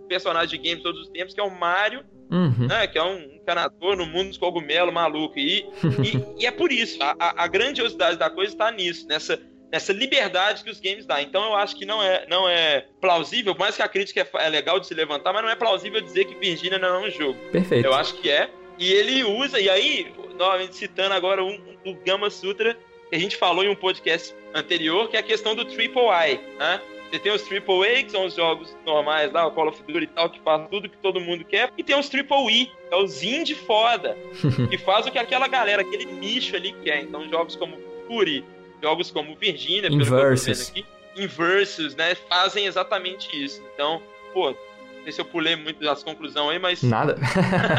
[0.08, 2.68] personagem de games de todos os tempos, que é o Mario, Uhum.
[2.68, 2.88] né?
[2.88, 5.38] Que é um encanador no mundo dos cogumelos maluco.
[5.38, 5.60] E,
[6.04, 6.98] e, e é por isso.
[7.02, 9.40] A, a- grandiosidade da coisa está nisso, nessa,
[9.72, 11.20] nessa liberdade que os games dão.
[11.20, 14.46] Então eu acho que não é, não é plausível, por mais que a crítica é,
[14.46, 17.12] é legal de se levantar, mas não é plausível dizer que Virginia não é um
[17.12, 17.40] jogo.
[17.52, 17.86] Perfeito.
[17.86, 18.50] Eu acho que é.
[18.80, 22.78] E ele usa, e aí, novamente citando agora um do Gama Sutra,
[23.10, 26.40] que a gente falou em um podcast anterior, que é a questão do Triple I,
[26.60, 26.82] né?
[27.10, 30.04] Você tem os Triple A, que são os jogos normais lá, o Call of Duty
[30.04, 31.72] e tal, que faz tudo que todo mundo quer.
[31.78, 34.18] E tem os Triple E, que é os indie foda,
[34.70, 37.02] que faz o que aquela galera, aquele nicho ali quer.
[37.02, 38.44] Então jogos como Fury,
[38.82, 40.70] jogos como Virginia, pelo que eu tô vendo Inversus.
[40.70, 43.62] aqui, Inversus, né, fazem exatamente isso.
[43.74, 44.02] Então,
[44.34, 47.16] pô, não sei se eu pulei muito das conclusões aí, mas Nada.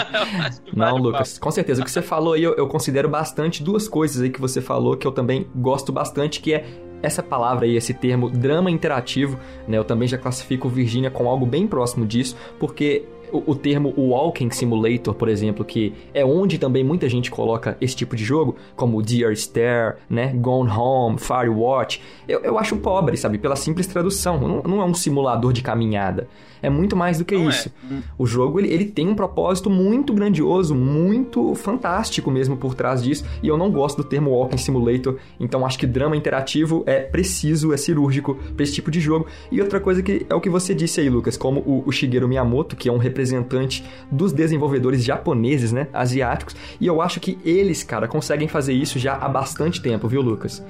[0.72, 1.82] Não, vale o Lucas, com certeza.
[1.82, 4.96] O que você falou aí, eu, eu considero bastante duas coisas aí que você falou
[4.96, 6.64] que eu também gosto bastante, que é
[7.02, 9.78] essa palavra aí, esse termo drama interativo, né?
[9.78, 14.50] Eu também já classifico Virginia com algo bem próximo disso, porque o, o termo Walking
[14.50, 19.02] Simulator, por exemplo, que é onde também muita gente coloca esse tipo de jogo, como
[19.02, 20.32] Dear Stare, né?
[20.34, 23.38] Gone Home, Firewatch, eu, eu acho pobre, sabe?
[23.38, 24.40] Pela simples tradução.
[24.40, 26.28] Não, não é um simulador de caminhada.
[26.62, 27.48] É muito mais do que Não é.
[27.48, 27.72] isso.
[28.16, 33.24] O jogo ele, ele tem um propósito muito grandioso, muito fantástico mesmo por trás disso.
[33.42, 37.72] E eu não gosto do termo Walking Simulator, então acho que drama interativo é preciso,
[37.72, 39.26] é cirúrgico pra esse tipo de jogo.
[39.50, 42.28] E outra coisa que é o que você disse aí, Lucas, como o, o Shigeru
[42.28, 47.82] Miyamoto, que é um representante dos desenvolvedores japoneses, né, asiáticos, e eu acho que eles,
[47.82, 50.62] cara, conseguem fazer isso já há bastante tempo, viu, Lucas?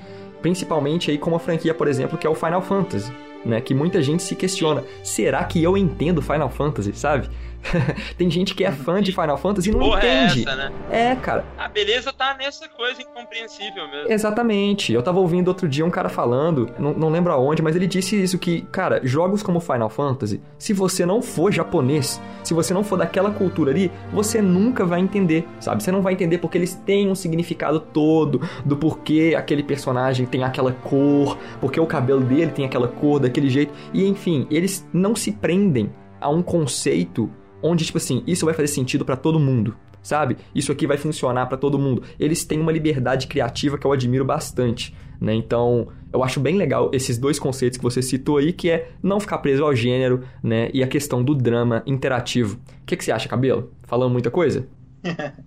[0.42, 3.12] Principalmente aí com uma franquia, por exemplo, que é o Final Fantasy
[3.48, 3.61] né?
[3.61, 7.28] Que muita gente se questiona: será que eu entendo Final Fantasy, sabe?
[8.16, 10.42] Tem gente que é fã de Final Fantasy e não Porra é entende.
[10.42, 10.72] essa, né?
[10.90, 11.44] É, cara.
[11.58, 14.12] A beleza tá nessa coisa incompreensível mesmo.
[14.12, 14.92] Exatamente.
[14.92, 18.20] Eu tava ouvindo outro dia um cara falando, não, não lembro aonde, mas ele disse
[18.20, 22.84] isso que, cara, jogos como Final Fantasy, se você não for japonês, se você não
[22.84, 25.82] for daquela cultura ali, você nunca vai entender, sabe?
[25.82, 30.44] Você não vai entender porque eles têm um significado todo do porquê aquele personagem tem
[30.44, 35.14] aquela cor, porque o cabelo dele tem aquela cor daquele jeito, e enfim, eles não
[35.14, 37.31] se prendem a um conceito
[37.62, 40.37] onde tipo assim, isso vai fazer sentido pra todo mundo sabe?
[40.55, 42.03] Isso aqui vai funcionar pra todo mundo.
[42.18, 45.35] Eles têm uma liberdade criativa que eu admiro bastante, né?
[45.35, 49.20] Então, eu acho bem legal esses dois conceitos que você citou aí, que é não
[49.20, 50.70] ficar preso ao gênero, né?
[50.72, 52.59] E a questão do drama interativo.
[52.83, 53.72] O que, que você acha, Cabelo?
[53.85, 54.66] Falando muita coisa?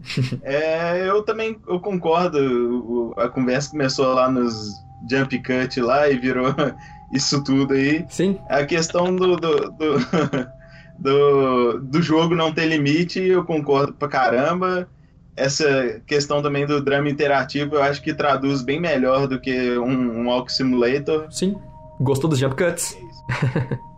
[0.44, 3.14] É, eu também eu concordo.
[3.18, 4.72] A conversa começou lá nos
[5.10, 6.48] jump cut lá e virou
[7.14, 8.06] isso tudo aí.
[8.10, 8.38] Sim?
[8.50, 9.98] A questão do, do, do,
[11.00, 14.88] do, do jogo não ter limite, eu concordo pra caramba.
[15.36, 20.22] Essa questão também do drama interativo, eu acho que traduz bem melhor do que um,
[20.22, 21.28] um Walk Simulator.
[21.32, 21.56] Sim.
[22.00, 22.98] Gostou dos jump cuts?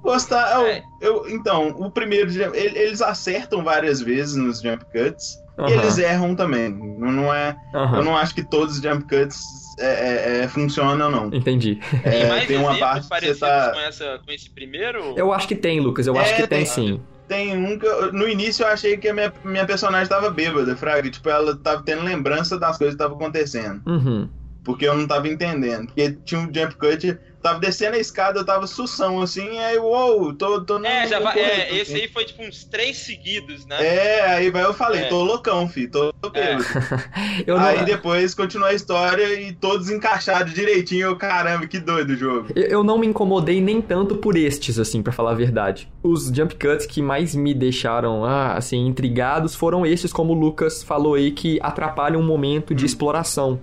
[0.04, 0.60] Gostar.
[0.60, 0.84] eu- É.
[1.02, 2.30] eu, então, o primeiro.
[2.56, 5.39] Eles acertam várias vezes nos jump cuts.
[5.57, 5.69] Aham.
[5.69, 6.69] E eles erram também.
[6.69, 7.97] Não, não é, Aham.
[7.97, 9.39] Eu não acho que todos os jump cuts
[9.79, 11.27] é, é, é, funcionam, não.
[11.33, 11.79] Entendi.
[12.03, 13.71] Tem É, mais tem uma parte que você parecidos tá.
[13.73, 15.13] com, essa, com esse primeiro?
[15.17, 16.07] Eu acho que tem, Lucas.
[16.07, 16.65] Eu acho É, que tem, tem.
[16.65, 17.01] sim.
[17.27, 20.75] Tem um que eu- no início eu achei que a minha, minha personagem tava bêbada,
[20.75, 21.09] Fraga.
[21.09, 23.81] Tipo, ela tava tendo lembrança das coisas que estavam acontecendo.
[23.87, 24.27] Uhum.
[24.63, 25.88] Porque eu não tava entendendo.
[25.88, 30.34] Porque tinha um jump cut, tava descendo a escada, eu tava sução assim, aí, uou,
[30.34, 30.86] tô, tô no.
[30.86, 32.02] É, já vai, é, esse assim.
[32.04, 33.86] aí foi tipo uns três seguidos, né?
[33.86, 35.06] É, aí vai eu falei, É.
[35.10, 36.63] tô loucão, fi, tô, tô bêbado.
[37.45, 37.65] Eu não...
[37.65, 41.08] Aí depois continua a história e todos encaixados direitinho.
[41.08, 42.47] Eu, caramba, que doido o jogo.
[42.56, 45.89] Eu- Eu não me incomodei nem tanto por estes, assim, pra falar a verdade.
[46.02, 50.82] Os jump cuts que mais me deixaram, ah, assim, intrigados foram estes, como o Lucas
[50.82, 53.60] falou aí, que atrapalham um momento de exploração.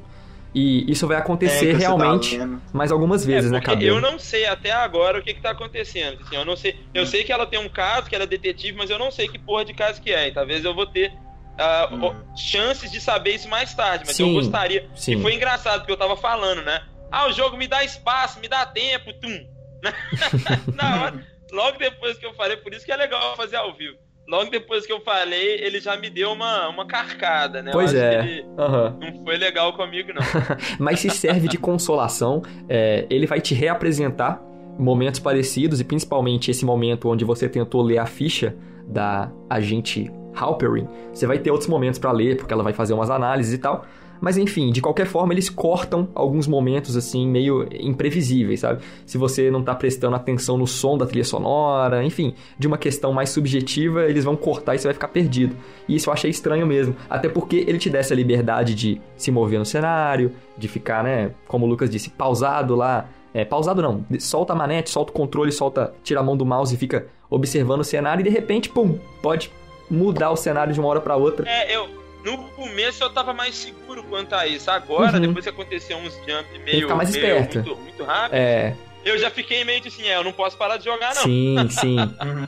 [0.55, 2.61] E isso vai É, acontecer tá realmente vendo.
[2.73, 3.97] mais algumas vezes, é, né, Cabelo?
[3.97, 6.21] eu não sei até agora o que que tá acontecendo.
[6.23, 6.79] Assim, eu não sei.
[6.93, 9.29] Eu sei que ela tem um caso, que ela é detetive, mas eu não sei
[9.29, 10.29] que porra de caso que é.
[10.29, 11.13] E talvez eu vou ter
[11.59, 12.37] ah, Hum.
[12.37, 14.05] chances de saber isso mais tarde.
[14.07, 14.89] Mas Sim, eu gostaria.
[14.97, 15.19] sim.
[15.19, 16.83] E foi engraçado porque eu tava falando, né?
[17.13, 19.47] Ah, o jogo me dá espaço, me dá tempo, tum.
[20.75, 23.97] Na hora, logo depois que eu falei, por isso que é legal fazer ao vivo.
[24.31, 27.73] Logo depois que eu falei, ele já me deu uma, uma carcada, né?
[27.73, 28.45] Pois é.
[28.57, 28.97] Aham.
[29.01, 30.23] não foi legal comigo, não.
[30.79, 34.41] Mas se serve de consolação, é, ele vai te reapresentar
[34.79, 38.55] momentos parecidos e principalmente esse momento onde você tentou ler a ficha
[38.87, 40.87] da agente Halperin.
[41.13, 43.85] Você vai ter outros momentos pra ler, porque ela vai fazer umas análises e tal.
[44.21, 48.83] Mas enfim, de qualquer forma, eles cortam alguns momentos assim meio imprevisíveis, sabe?
[49.07, 53.13] Se você não tá prestando atenção no som da trilha sonora, enfim, de uma questão
[53.13, 55.57] mais subjetiva, eles vão cortar e você vai ficar perdido.
[55.89, 59.31] E isso eu achei estranho mesmo, até porque ele te dá essa liberdade de se
[59.31, 63.09] mover no cenário, de ficar, né, como o Lucas disse, pausado lá.
[63.33, 66.75] É, pausado não, solta a manete, solta o controle, solta, tira a mão do mouse
[66.75, 69.53] e fica observando o cenário e de repente, pum, pode
[69.91, 71.49] mudar o cenário de uma hora pra outra.
[71.49, 71.99] É, eu.
[72.25, 74.71] No começo eu tava mais seguro quanto a isso.
[74.71, 75.21] Agora, Uhum.
[75.23, 76.83] depois que aconteceu uns jump meio.
[76.83, 77.55] ficar mais meio esperto.
[77.67, 80.85] Muito, muito rápido, É, eu já fiquei meio assim, é, eu não posso parar de
[80.85, 81.23] jogar, não.
[81.23, 81.97] sim, sim,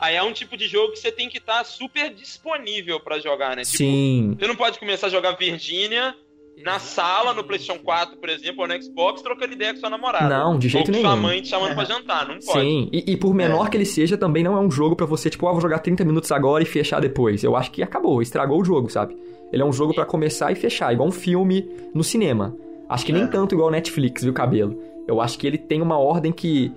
[0.00, 3.56] Aí é um tipo de jogo que você tem que estar super disponível pra jogar,
[3.56, 3.62] né?
[3.62, 4.36] Tipo, sim.
[4.38, 6.14] você não pode começar a jogar Virgínia
[6.62, 10.28] na sala, no PlayStation 4, por exemplo, ou no Xbox, trocando ideia com sua namorada.
[10.28, 11.22] Não, de jeito ou com sua nenhum.
[11.22, 12.60] mãe te chamando pra jantar, não pode.
[12.60, 15.28] Sim, e, e por menor que ele seja, também não é um jogo pra você,
[15.28, 17.42] tipo, ah, vou jogar 30 minutos agora e fechar depois.
[17.44, 19.16] Eu acho que acabou, estragou o jogo, sabe?
[19.52, 22.56] Ele é um jogo pra começar e fechar, igual um filme no cinema.
[22.88, 23.26] Acho que nem É.
[23.26, 24.78] tanto igual Netflix, viu, cabelo?
[25.06, 26.72] Eu acho que ele tem uma ordem que,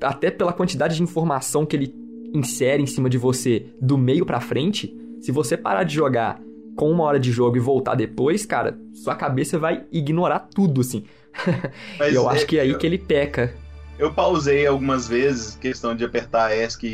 [0.00, 1.94] até pela quantidade de informação que ele
[2.34, 6.40] insere em cima de você do meio pra frente, se você parar de jogar
[6.78, 11.04] com uma hora de jogo e voltar depois, cara, sua cabeça vai ignorar tudo, assim.
[12.08, 13.52] E eu acho é- que é aí que ele peca.
[13.98, 16.88] Eu pausei algumas vezes, questão de apertar ESC e,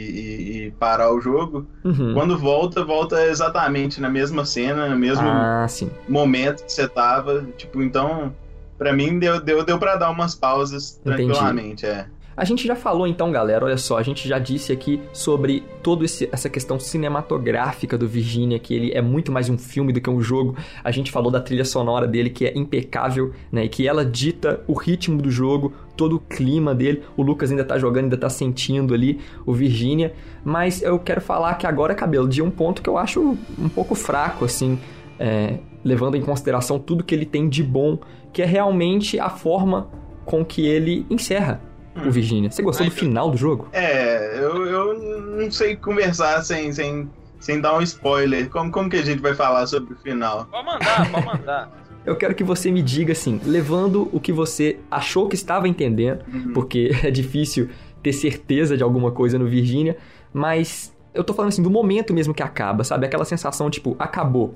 [0.67, 1.67] e- parar o jogo.
[1.85, 2.15] Uhum.
[2.15, 5.67] Quando volta, volta exatamente na mesma cena, no mesmo Ah,
[6.09, 7.47] momento que você tava.
[7.59, 8.35] Tipo, então,
[8.79, 11.27] pra mim deu, deu, deu pra dar umas pausas Entendi.
[11.27, 12.07] tranquilamente, é.
[12.37, 16.05] A gente já falou então, galera, olha só, a gente já disse aqui sobre toda
[16.05, 20.21] essa questão cinematográfica do Virginia, que ele é muito mais um filme do que um
[20.21, 20.57] jogo.
[20.83, 23.65] A gente falou da trilha sonora dele, que é impecável, né?
[23.65, 27.05] E que ela dita o ritmo do jogo, todo o clima dele.
[27.17, 30.13] O Lucas ainda tá jogando, ainda tá sentindo ali o Virginia.
[30.45, 33.21] Mas eu quero falar que agora, cabelo, de um ponto que eu acho
[33.57, 34.77] um pouco fraco, assim,
[35.21, 37.97] é, levando em consideração tudo que ele tem de bom,
[38.33, 39.89] que é realmente a forma
[40.25, 42.51] com que ele encerra o Virginia.
[42.51, 43.69] Você gostou Ai, do final do jogo?
[43.73, 44.99] É, eu, eu
[45.43, 48.49] não sei conversar sem, sem, sem dar um spoiler.
[48.51, 50.47] Como, como que a gente vai falar sobre o final?
[50.47, 51.85] Pode mandar, pode mandar.
[52.05, 56.23] Eu quero que você me diga assim, levando o que você achou que estava entendendo,
[56.53, 57.71] porque é difícil
[58.03, 59.97] ter certeza de alguma coisa no Virginia,
[60.33, 63.07] mas eu tô falando assim do momento mesmo que acaba, sabe?
[63.07, 64.55] Aquela sensação tipo, acabou.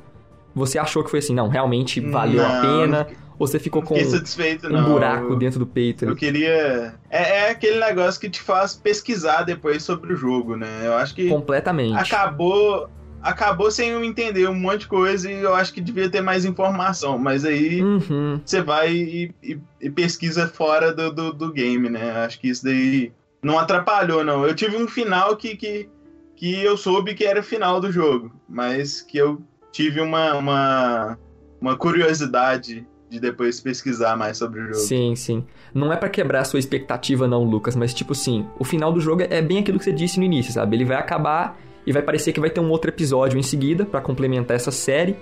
[0.55, 3.07] Você achou que foi assim, não, realmente valeu a Não, pena,
[3.39, 4.91] ou você ficou com um não.
[4.93, 6.05] buraco dentro do peito?
[6.05, 6.95] Eu queria.
[7.09, 10.67] É, é aquele negócio que te faz pesquisar depois sobre o jogo, né?
[10.85, 11.95] Eu acho que Completamente.
[11.97, 12.89] acabou.
[13.21, 16.45] Acabou sem eu entender um monte de coisa e eu acho que devia ter mais
[16.45, 17.19] informação.
[17.19, 18.41] Mas aí Uhum.
[18.45, 22.13] você vai e, e- e pesquisa fora do, do, do game, né?
[22.25, 23.11] Acho que isso daí
[23.43, 24.47] não atrapalhou, não.
[24.47, 25.89] Eu tive um final que, que,
[26.37, 31.19] que eu soube que era o final do jogo, mas que eu tive uma, uma,
[31.61, 34.75] uma curiosidade de depois pesquisar mais sobre o jogo.
[34.77, 35.45] Sim, sim.
[35.75, 39.01] Não é pra quebrar a sua expectativa, não, Lucas, mas tipo assim, o final do
[39.01, 40.77] jogo é bem aquilo que você disse no início, sabe?
[40.77, 44.01] Ele vai acabar e vai parecer que vai ter um outro episódio em seguida pra
[44.01, 45.17] complementar essa série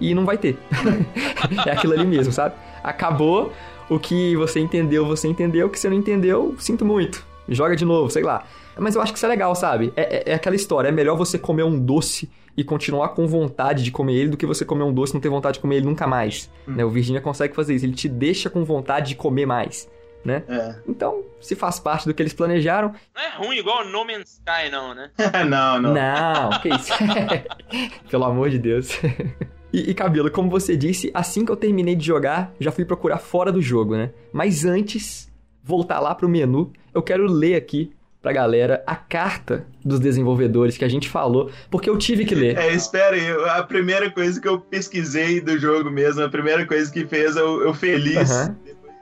[0.00, 0.56] e não vai ter.
[1.66, 2.54] é aquilo ali mesmo, sabe?
[2.82, 3.52] Acabou,
[3.88, 7.24] o que você entendeu, você entendeu, o que você não entendeu, sinto muito.
[7.48, 8.44] Joga de novo, sei lá.
[8.78, 9.92] Mas eu acho que isso é legal, sabe?
[9.96, 13.82] É, é- é aquela história, é melhor você comer um doce e continuar com vontade
[13.82, 15.76] de comer ele do que você comer um doce e não ter vontade de comer
[15.76, 16.50] ele nunca mais.
[16.66, 16.84] Né?
[16.84, 19.90] O Virginia consegue fazer isso, ele te deixa com vontade de comer mais,
[20.24, 20.44] né?
[20.48, 20.76] É.
[20.86, 24.70] Então, se faz parte do que eles planejaram, Não é ruim igual No Man's Sky,
[24.70, 25.10] não, né?
[25.48, 25.94] não, não.
[25.94, 26.92] não, que isso.
[28.10, 28.98] Pelo amor de Deus.
[29.72, 33.16] E, e, Cabelo, como você disse, assim que eu terminei de jogar, já fui procurar
[33.16, 34.10] fora do jogo, né?
[34.30, 35.32] Mas antes,
[35.64, 37.90] voltar lá pro menu, eu quero ler aqui
[38.22, 42.56] pra galera a carta dos desenvolvedores que a gente falou, porque eu tive que ler.
[42.56, 46.90] É, espera aí, a primeira coisa que eu pesquisei do jogo mesmo, a primeira coisa
[46.90, 48.56] que fez eu, eu feliz Aham.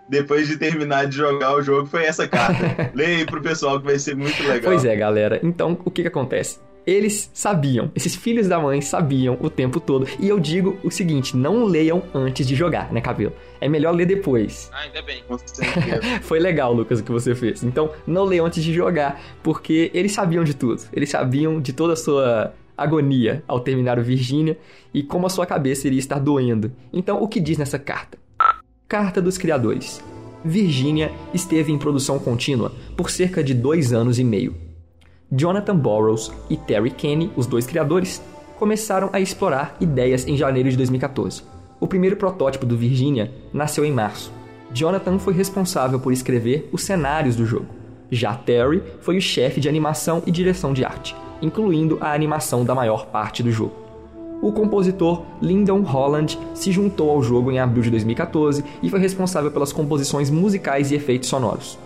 [0.08, 2.90] depois de terminar de jogar o jogo foi essa carta.
[2.96, 4.72] Leia aí pro pessoal que vai ser muito legal.
[4.72, 5.38] Pois é, galera.
[5.42, 6.58] Então, o que que acontece?
[6.90, 10.08] Eles sabiam, esses filhos da mãe sabiam o tempo todo.
[10.18, 13.32] E eu digo o seguinte: não leiam antes de jogar, né, cabelo?
[13.60, 14.68] É melhor ler depois.
[14.72, 15.22] Ah, ainda bem.
[15.28, 16.00] Com certeza.
[16.22, 17.62] Foi legal, Lucas, o que você fez.
[17.62, 20.82] Então, não leiam antes de jogar, porque eles sabiam de tudo.
[20.92, 24.58] Eles sabiam de toda a sua agonia ao terminar o Virgínia
[24.92, 26.72] e como a sua cabeça iria estar doendo.
[26.92, 28.18] Então, o que diz nessa carta?
[28.88, 30.02] Carta dos Criadores.
[30.44, 34.69] Virginia esteve em produção contínua por cerca de dois anos e meio.
[35.32, 38.20] Jonathan Burrows e Terry Kenny, os dois criadores,
[38.58, 41.42] começaram a explorar ideias em janeiro de 2014.
[41.78, 44.32] O primeiro protótipo do Virginia nasceu em março.
[44.72, 47.66] Jonathan foi responsável por escrever os cenários do jogo.
[48.10, 52.74] Já Terry foi o chefe de animação e direção de arte, incluindo a animação da
[52.74, 53.74] maior parte do jogo.
[54.42, 59.50] O compositor Lyndon Holland se juntou ao jogo em abril de 2014 e foi responsável
[59.52, 61.78] pelas composições musicais e efeitos sonoros.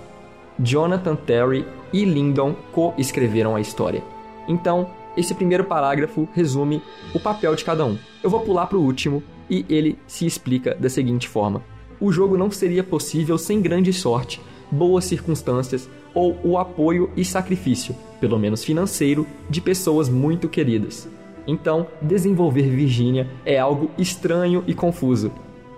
[0.59, 4.03] Jonathan Terry e Lyndon co-escreveram a história.
[4.47, 6.83] Então, esse primeiro parágrafo resume
[7.15, 7.97] o papel de cada um.
[8.23, 11.63] Eu vou pular para o último e ele se explica da seguinte forma:
[12.01, 14.41] O jogo não seria possível sem grande sorte,
[14.71, 21.09] boas circunstâncias ou o apoio e sacrifício, pelo menos financeiro, de pessoas muito queridas.
[21.47, 25.31] Então, desenvolver Virginia é algo estranho e confuso.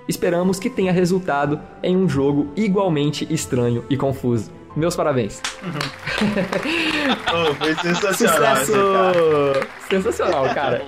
[0.08, 4.52] Esperamos que tenha resultado em um jogo igualmente estranho e confuso.
[4.76, 5.40] Meus parabéns.
[7.32, 8.72] Oh, foi sensacional Sucesso!
[8.72, 9.68] carta.
[9.88, 10.82] Sensacional, cara.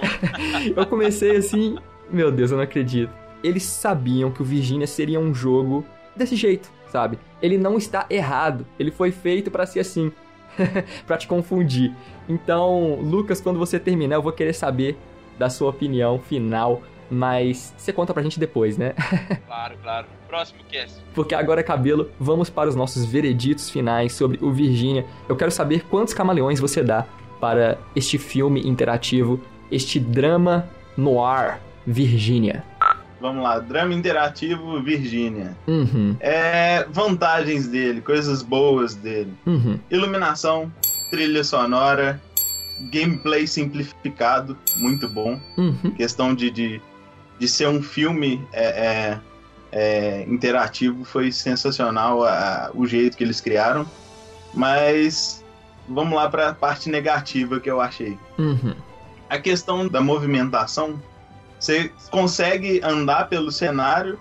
[0.75, 1.77] Eu comecei assim,
[2.11, 3.11] meu Deus, eu não acredito.
[3.43, 5.85] eles sabiam que o Virginia seria um jogo
[6.17, 7.19] desse jeito, sabe?
[7.43, 8.67] Ele não está errado.
[8.79, 10.11] Ele foi feito pra ser assim.
[11.07, 11.95] pra te confundir.
[12.29, 14.97] Então, Lucas, quando você terminar, eu vou querer saber
[15.39, 18.95] da sua opinião final, mas você conta pra gente depois, né?
[19.47, 20.07] Claro, claro.
[20.29, 20.97] Próximo cast.
[21.15, 25.07] Porque agora, cabelo, vamos para os nossos vereditos finais sobre o Virginia.
[25.29, 27.07] Eu quero saber quantos camaleões você dá
[27.41, 29.41] para este filme interativo,
[29.71, 32.63] este drama noir Virginia.
[33.21, 35.57] Vamos lá, drama interativo Virgínia.
[35.67, 39.33] Uhum, É, vantagens dele, coisas boas dele.
[39.47, 40.71] uhum, Iluminação,
[41.11, 42.21] trilha sonora,
[42.93, 45.41] gameplay simplificado, muito bom.
[45.57, 45.91] uhum.
[45.97, 46.81] Questão de, de,
[47.39, 49.21] de ser um filme é, é,
[49.73, 53.87] é, interativo foi sensacional a- o jeito que eles criaram.
[54.55, 55.45] Mas
[55.89, 58.19] vamos lá para a parte negativa que eu achei.
[58.39, 58.75] Uhum.
[59.29, 61.01] A questão da movimentação,
[61.59, 64.19] você consegue andar pelo cenário,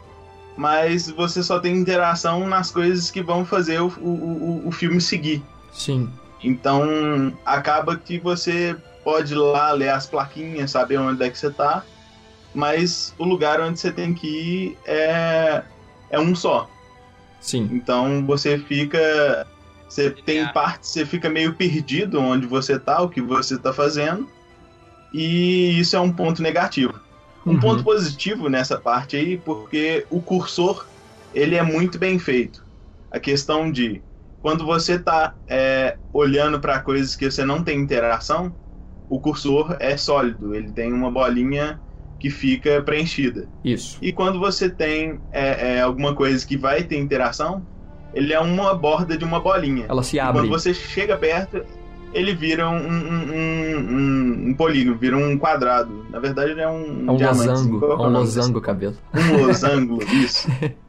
[0.56, 5.00] mas você só tem interação nas coisas que vão fazer o, o, o- o filme
[5.00, 5.42] seguir.
[5.72, 6.10] Sim.
[6.44, 11.50] Então acaba que você pode ir lá ler as plaquinhas, saber onde é que você
[11.50, 11.84] tá,
[12.58, 15.64] mas o lugar onde você tem que ir é,
[16.10, 16.68] é um só.
[17.40, 17.70] Sim.
[17.72, 19.46] Então você fica.
[19.88, 24.28] Você tem partes, você fica meio perdido onde você tá, o que você tá fazendo.
[25.14, 27.00] E isso é um ponto negativo.
[27.46, 27.60] Um Uhum.
[27.60, 30.86] ponto positivo nessa parte aí, porque o cursor
[31.34, 32.66] ele é muito bem feito.
[33.12, 34.04] A questão de
[34.42, 38.54] quando você tá é, olhando para coisas que você não tem interação,
[39.08, 41.80] o cursor é sólido, ele tem uma bolinha
[42.20, 43.48] que fica preenchida.
[43.64, 43.98] Isso.
[44.02, 47.66] E quando você tem é, é, alguma coisa que vai ter interação,
[48.14, 49.86] ele é uma borda de uma bolinha.
[49.88, 50.42] Ela se E abre.
[50.42, 51.64] quando você chega perto,
[52.14, 56.06] ele vira um, um, um, um, polígono, vira um quadrado.
[56.10, 57.48] Na verdade, ele é um, É um diamante.
[57.48, 57.78] losango.
[57.78, 58.98] É que um losango, cabelo.
[59.14, 60.48] Um losango, isso.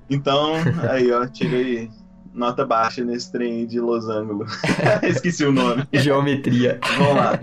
[0.09, 0.55] Então,
[0.91, 1.91] aí, ó, tirei
[2.33, 4.47] nota baixa nesse trem de losango.
[5.03, 5.85] Esqueci o nome.
[5.93, 6.79] Geometria.
[6.97, 7.41] Vamos lá.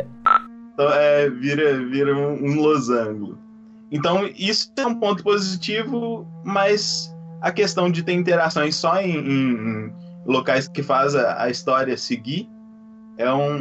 [0.73, 3.37] Então, é, vira, vira um, um losango.
[3.95, 9.93] Então, isso é um ponto positivo, mas a questão de ter interações só em, em-
[10.25, 12.49] locais que faz a, a história seguir
[13.17, 13.53] é um,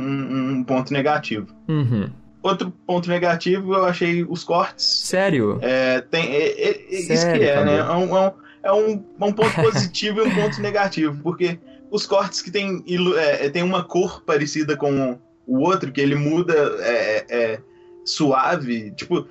[0.58, 1.46] um- ponto negativo.
[1.68, 2.10] Uhum.
[2.42, 4.84] Outro ponto negativo, eu achei os cortes.
[5.04, 5.58] Sério?
[5.62, 7.78] É, tem, é- é- é isso Sério, que é, né?
[7.82, 7.92] Fabio?
[7.92, 8.32] É um, é um-
[8.64, 11.58] é um- é um ponto positivo e um ponto negativo, porque
[11.90, 12.82] os cortes que tem,
[13.16, 17.60] é, é, tem uma cor parecida com o outro, que ele muda é, é,
[18.04, 19.26] suave, tipo,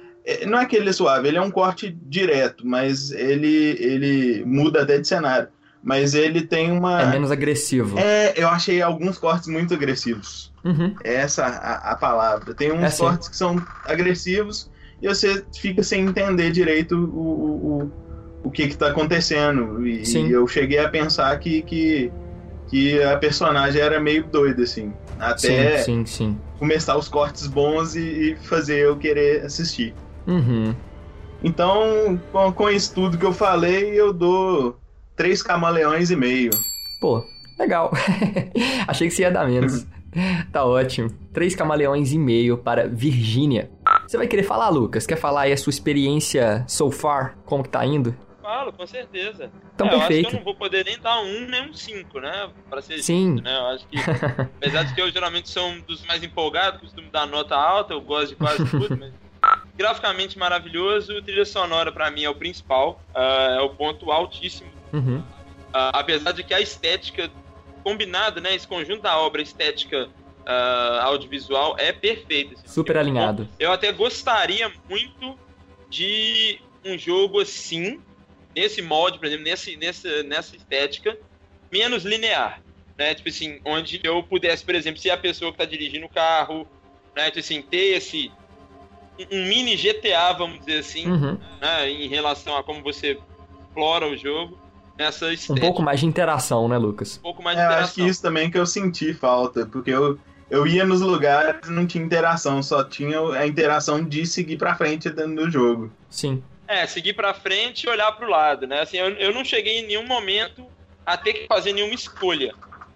[0.47, 4.83] não é que ele é suave, ele é um corte direto, mas ele, ele muda
[4.83, 5.47] até de cenário.
[5.83, 7.01] Mas ele tem uma.
[7.01, 7.99] É menos agressivo.
[7.99, 10.49] É, eu achei alguns cortes muito agressivos.
[10.63, 10.95] Uhum.
[11.03, 12.53] É essa a, a palavra.
[12.53, 13.03] Tem uns É assim.
[13.03, 14.71] cortes que são agressivos
[15.01, 17.91] e você fica sem entender direito o, o, o,
[18.45, 19.85] o que que tá acontecendo.
[19.85, 20.29] E, Sim.
[20.29, 22.09] eu cheguei a pensar que, que,
[22.69, 24.93] que a personagem era meio doida, assim.
[25.19, 26.37] Até Sim, sim, sim.
[26.57, 29.93] começar os cortes bons e, e fazer eu querer assistir.
[30.27, 30.75] Uhum.
[31.43, 34.77] Então, com, com isso tudo que eu falei, eu dou
[35.15, 36.51] três camaleões e meio.
[37.01, 37.23] Pô,
[37.59, 37.91] legal.
[38.87, 39.85] Achei que você ia dar menos.
[40.53, 41.09] tá ótimo.
[41.33, 43.69] Três camaleões e meio para Virgínia.
[44.07, 45.05] Você vai querer falar, Lucas?
[45.05, 47.35] Quer falar aí a sua experiência so far?
[47.45, 48.15] Como que tá indo?
[48.41, 49.49] Falo, com certeza.
[49.73, 50.29] Então, É, eu acho perfeito.
[50.29, 52.49] que eu não vou poder nem dar um nem um cinco, né?
[52.69, 53.31] Pra ser Sim.
[53.31, 53.57] justo, né?
[53.57, 53.97] Eu acho que,
[54.57, 58.01] apesar de que eu geralmente sou um dos mais empolgados, costumo dar nota alta, eu
[58.01, 59.13] gosto de quase tudo, mas
[59.75, 64.69] graficamente maravilhoso, trilha sonora pra mim é o principal, ah, é o ponto altíssimo.
[64.91, 65.23] Uhum.
[65.73, 67.29] Ah, apesar de que a estética
[67.83, 70.09] combinada, né, esse conjunto da obra estética
[70.45, 72.53] ah, audiovisual é perfeito.
[72.53, 72.67] assim.
[72.67, 73.47] Super alinhado.
[73.59, 75.37] Eu até gostaria muito
[75.89, 78.01] de um jogo assim,
[78.55, 81.17] nesse molde, por exemplo, nesse, nessa, nessa estética,
[81.71, 82.61] menos linear.
[82.97, 83.15] Né?
[83.15, 86.67] Tipo assim, onde eu pudesse, por exemplo, ser a pessoa que está dirigindo o carro,
[87.15, 87.25] né?
[87.25, 88.31] Tipo assim, ter esse.
[89.31, 91.37] Um- mini GTA, vamos dizer assim, Uhum.
[91.61, 91.89] né?
[91.89, 93.19] Em relação a como você
[93.69, 94.57] explora o jogo.
[94.95, 97.17] Nessa Um pouco mais de interação, né, Lucas?
[97.17, 97.85] um pouco mais É, de eu interação.
[97.85, 100.19] acho que isso também que eu senti falta, porque eu,
[100.51, 104.75] eu ia nos lugares e não tinha interação, só tinha a interação de seguir pra
[104.75, 105.91] frente dentro do jogo.
[106.11, 106.43] Sim.
[106.67, 108.81] É, seguir pra frente e olhar pro lado, né?
[108.81, 110.63] Assim, eu, eu não cheguei em nenhum momento
[111.03, 112.53] a ter que fazer nenhuma escolha.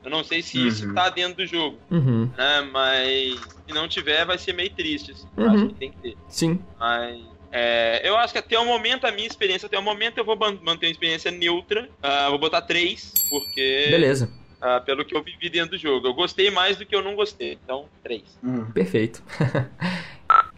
[0.08, 0.94] Eu não sei se isso Uhum.
[0.94, 2.30] tá dentro do jogo, Uhum.
[2.38, 2.62] né?
[2.72, 3.36] Mas
[3.68, 5.28] se não tiver, vai ser meio triste, assim.
[5.36, 5.54] Eu Uhum.
[5.54, 6.18] Acho que tem que ter.
[6.30, 6.60] Sim.
[6.80, 7.20] Mas
[7.52, 10.38] é, eu acho que até o momento, a minha experiência, até o momento eu vou
[10.38, 11.90] manter uma experiência neutra.
[12.02, 14.32] Ah, vou botar três, porque Beleza.
[14.62, 16.08] ah, pelo que eu vivi dentro do jogo.
[16.08, 17.58] Eu gostei mais do que eu não gostei.
[17.62, 18.24] Então, três.
[18.44, 18.66] Hum.
[18.72, 19.22] Perfeito.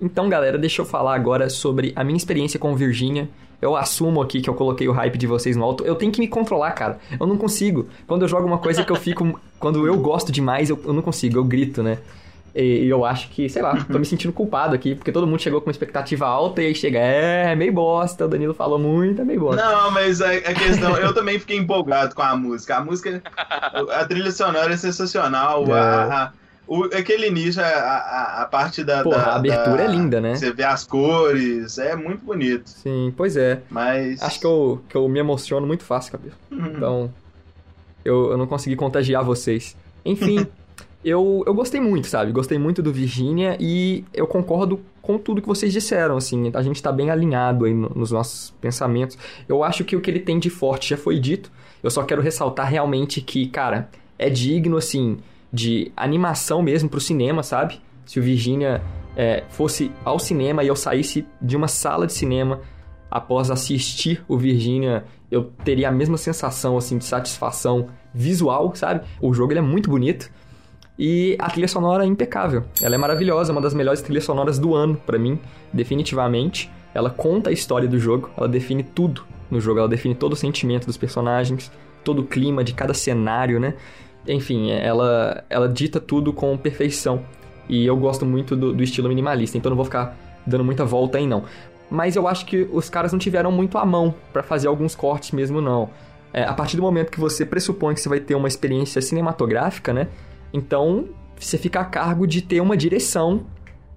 [0.02, 3.30] Então, galera, deixa eu falar agora sobre a minha experiência com Virginia.
[3.62, 5.84] Eu assumo aqui que eu coloquei o hype de vocês no alto.
[5.86, 6.98] Eu tenho que me controlar, cara.
[7.20, 7.88] Eu não consigo.
[8.08, 9.40] Quando eu jogo uma coisa que eu fico.
[9.60, 11.38] quando eu gosto demais, eu, eu não consigo.
[11.38, 11.98] Eu grito, né?
[12.56, 15.40] E, e eu acho que, sei lá, tô me sentindo culpado aqui, porque todo mundo
[15.40, 18.80] chegou com uma expectativa alta e aí chega, é, é meio bosta, o Danilo falou
[18.80, 19.64] muito, é meio bosta.
[19.64, 22.78] Não, mas a, a questão, eu também fiquei empolgado com a música.
[22.78, 23.22] A música,
[23.94, 25.64] a trilha sonora é sensacional.
[25.70, 25.74] É.
[25.74, 26.32] A-
[26.70, 29.04] o- aquele início, a, a, a parte da.
[29.04, 30.36] Porra, da- a abertura da- é linda, né?
[30.36, 32.70] Você vê as cores, é muito bonito.
[32.70, 33.62] Sim, pois é.
[33.70, 34.22] Mas.
[34.22, 36.36] Acho que eu, que eu me emociono muito fácil, cabelo.
[36.52, 37.12] Então,
[38.06, 39.76] eu, eu não consegui contagiar vocês.
[40.06, 40.46] Enfim,
[41.04, 42.32] eu, eu gostei muito, sabe?
[42.32, 46.52] Gostei muito do Virginia e eu concordo com tudo que vocês disseram, assim.
[46.54, 49.18] A gente tá bem alinhado aí no- nos nossos pensamentos.
[49.48, 51.52] Eu acho que o que ele tem de forte já foi dito.
[51.82, 55.18] Eu só quero ressaltar realmente que, cara, é digno, assim,
[55.52, 57.82] de animação mesmo pro cinema, sabe?
[58.06, 58.82] Se o Virginia
[59.16, 62.62] é, fosse ao cinema e eu saísse de uma sala de cinema
[63.10, 69.02] após assistir o Virginia, eu teria a mesma sensação assim de satisfação visual, sabe?
[69.20, 70.30] O jogo é muito bonito
[70.98, 72.64] e a trilha sonora é impecável.
[72.82, 75.40] Ela é maravilhosa, uma das melhores trilhas sonoras do ano pra mim,
[75.74, 76.70] definitivamente.
[76.94, 80.36] Ela conta a história do jogo, ela define tudo no jogo, ela define todo o
[80.36, 81.72] sentimento dos personagens,
[82.04, 83.76] todo o clima de cada cenário, né?
[84.28, 87.24] Enfim, ela ela dita tudo com perfeição.
[87.68, 91.20] E eu gosto muito do, do estilo minimalista, então não vou ficar dando muita volta
[91.20, 91.44] aí não
[91.90, 95.32] mas eu acho que os caras não tiveram muito à mão pra fazer alguns cortes
[95.32, 95.90] mesmo, não.
[96.32, 99.92] É, a partir do momento que você pressupõe que você vai ter uma experiência cinematográfica,
[99.92, 100.08] né?
[100.54, 103.46] Então você fica a cargo de ter uma direção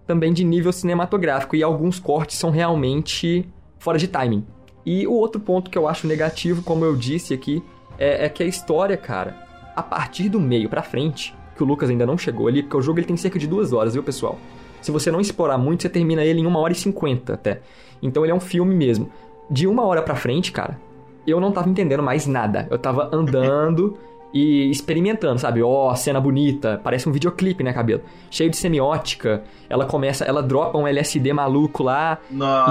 [0.07, 3.47] também de nível cinematográfico e alguns cortes são realmente
[3.79, 4.47] fora de timing.
[4.87, 7.63] E o outro ponto que eu acho negativo, como eu disse aqui,
[7.99, 9.42] é, é que a história, cara,
[9.75, 12.83] a partir do meio pra frente, que o Lucas ainda não chegou ali, porque o
[12.83, 14.39] jogo ele tem cerca de duas horas, viu, pessoal?
[14.81, 17.61] Se você não explorar muito, você termina ele em uma hora e cinquenta até.
[18.03, 19.11] Então ele é um filme mesmo.
[19.49, 20.81] De uma hora pra frente, cara,
[21.27, 22.67] eu não tava entendendo mais nada.
[22.71, 23.97] Eu tava andando
[24.33, 25.63] e experimentando, sabe?
[25.63, 28.03] Ó, cena bonita, parece um videoclipe, né, cabelo?
[28.31, 29.43] Cheio de semiótica.
[29.69, 32.19] Ela começa, ela dropa um LSD maluco lá.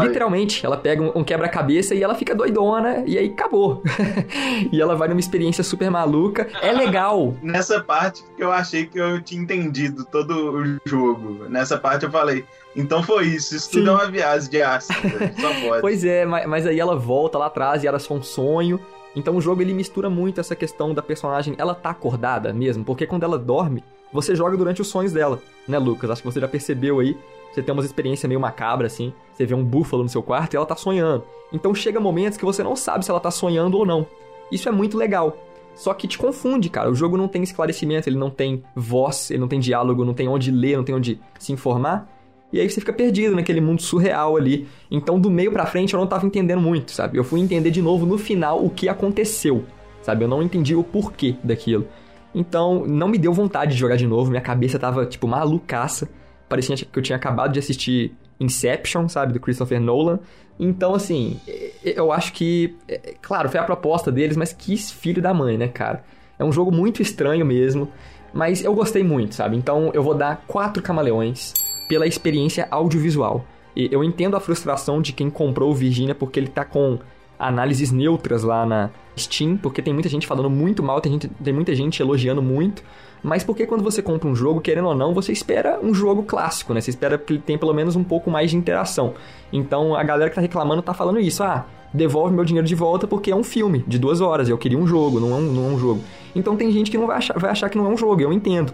[0.01, 3.81] Literalmente, ela pega um, um quebra-cabeça e ela fica doidona e aí acabou.
[4.71, 6.47] e ela vai numa experiência super maluca.
[6.61, 7.35] É legal.
[7.41, 11.45] Nessa parte que eu achei que eu tinha entendido todo o jogo.
[11.49, 12.45] Nessa parte eu falei,
[12.75, 14.93] então foi isso, isso tudo é uma viagem de ácido,
[15.39, 15.81] só pode.
[15.81, 18.79] Pois é, ma- mas aí ela volta lá atrás e era só um sonho.
[19.15, 23.05] Então o jogo ele mistura muito essa questão da personagem, ela tá acordada mesmo, porque
[23.05, 23.83] quando ela dorme,
[24.13, 26.09] você joga durante os sonhos dela, né, Lucas?
[26.09, 27.17] Acho que você já percebeu aí.
[27.51, 30.57] Você tem umas experiências meio macabra assim, você vê um búfalo no seu quarto e
[30.57, 31.25] ela tá sonhando.
[31.51, 34.07] Então chega momentos que você não sabe se ela tá sonhando ou não.
[34.49, 35.37] Isso é muito legal.
[35.75, 36.89] Só que te confunde, cara.
[36.89, 40.27] O jogo não tem esclarecimento, ele não tem voz, ele não tem diálogo, não tem
[40.27, 42.09] onde ler, não tem onde se informar.
[42.51, 44.67] E aí você fica perdido naquele mundo surreal ali.
[44.89, 47.17] Então, do meio pra frente, eu não tava entendendo muito, sabe?
[47.17, 49.63] Eu fui entender de novo no final o que aconteceu,
[50.01, 50.25] sabe?
[50.25, 51.87] Eu não entendi o porquê daquilo.
[52.35, 54.29] Então, não me deu vontade de jogar de novo.
[54.29, 56.09] Minha cabeça tava, tipo, malucaça.
[56.49, 59.33] Parecia que eu tinha acabado de assistir Inception, sabe?
[59.33, 60.19] Do Christopher Nolan.
[60.59, 61.39] Então, assim,
[61.83, 62.75] eu acho que...
[63.21, 66.03] Claro, foi a proposta deles, mas que filho da mãe, né, cara?
[66.37, 67.87] É um jogo muito estranho mesmo.
[68.33, 69.57] Mas eu gostei muito, sabe?
[69.57, 71.53] Então, eu vou dar quatro camaleões
[71.91, 73.43] pela experiência audiovisual.
[73.75, 76.97] E eu entendo a frustração de quem comprou o Virginia porque ele tá com
[77.37, 78.89] análises neutras lá na
[79.19, 82.81] Steam, porque tem muita gente falando muito mal, tem, gente, tem muita gente elogiando muito.
[83.21, 86.73] Mas porque quando você compra um jogo, querendo ou não, você espera um jogo clássico,
[86.73, 86.79] né?
[86.79, 89.15] Você espera que ele tenha pelo menos um pouco mais de interação.
[89.51, 91.43] Então a galera que tá reclamando tá falando isso.
[91.43, 94.47] Ah, devolve meu dinheiro de volta porque é um filme de duas horas.
[94.47, 96.01] Eu queria um jogo, não é um, não é um jogo.
[96.33, 98.31] Então tem gente que não vai achar, vai achar que não é um jogo, eu
[98.31, 98.73] entendo.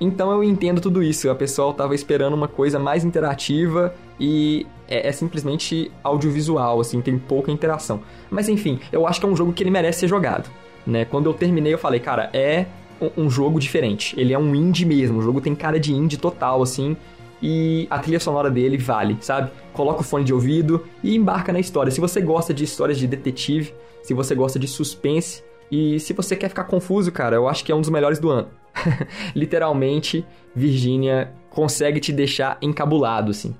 [0.00, 1.28] Então eu entendo tudo isso.
[1.30, 7.18] A pessoa tava esperando uma coisa mais interativa e é, é simplesmente audiovisual, assim, tem
[7.18, 8.00] pouca interação.
[8.30, 10.48] Mas enfim, eu acho que é um jogo que ele merece ser jogado.
[10.86, 11.04] Né?
[11.04, 12.66] Quando eu terminei, eu falei, cara, é
[13.00, 14.18] um, um jogo diferente.
[14.18, 15.18] Ele é um indie mesmo.
[15.18, 16.96] O jogo tem cara de indie total, assim.
[17.42, 19.50] E a trilha sonora dele vale, sabe?
[19.72, 21.90] Coloca o fone de ouvido e embarca na história.
[21.92, 23.72] Se você gosta de histórias de detetive,
[24.02, 27.70] se você gosta de suspense e se você quer ficar confuso, cara, eu acho que
[27.70, 28.48] é um dos melhores do ano.
[29.34, 33.54] Literalmente, Virginia consegue te deixar encabulado, assim.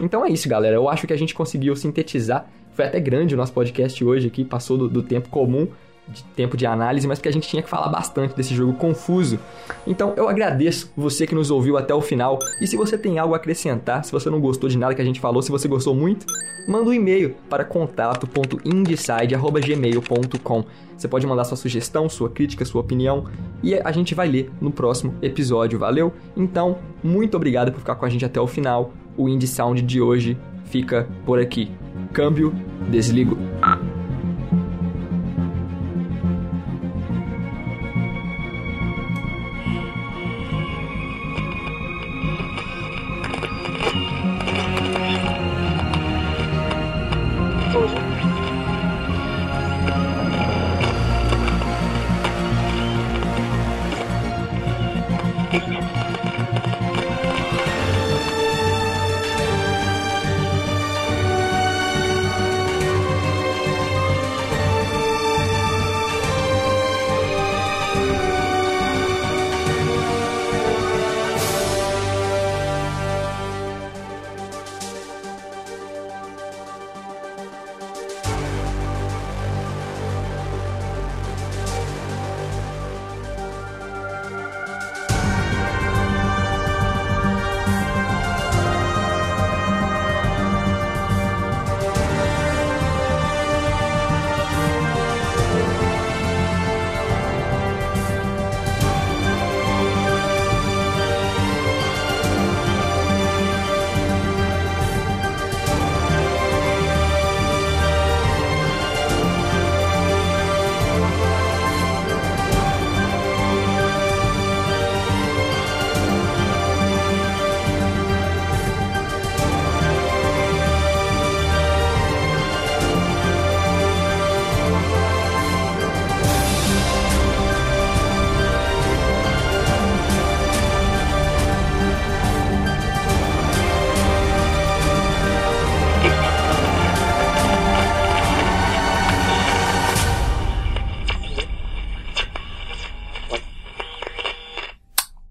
[0.00, 0.76] Então é isso, galera.
[0.76, 2.48] Eu acho que a gente conseguiu sintetizar.
[2.72, 5.66] Foi até grande o nosso podcast hoje aqui, passou do, do tempo comum,
[6.10, 9.38] de tempo de análise, mas porque a gente tinha que falar bastante desse jogo confuso.
[9.86, 12.38] Então eu agradeço você que nos ouviu até o final.
[12.60, 15.04] E se você tem algo a acrescentar, se você não gostou de nada que a
[15.04, 16.26] gente falou, se você gostou muito,
[16.66, 20.64] manda um e-mail para contato.indecide.gmail.com.
[20.96, 23.26] Você pode mandar sua sugestão, sua crítica, sua opinião
[23.62, 26.12] e a gente vai ler no próximo episódio, valeu?
[26.36, 28.92] Então, muito obrigado por ficar com a gente até o final.
[29.16, 31.70] o Indie Sound de hoje fica por aqui.
[32.12, 32.54] Câmbio,
[32.88, 33.36] desligo.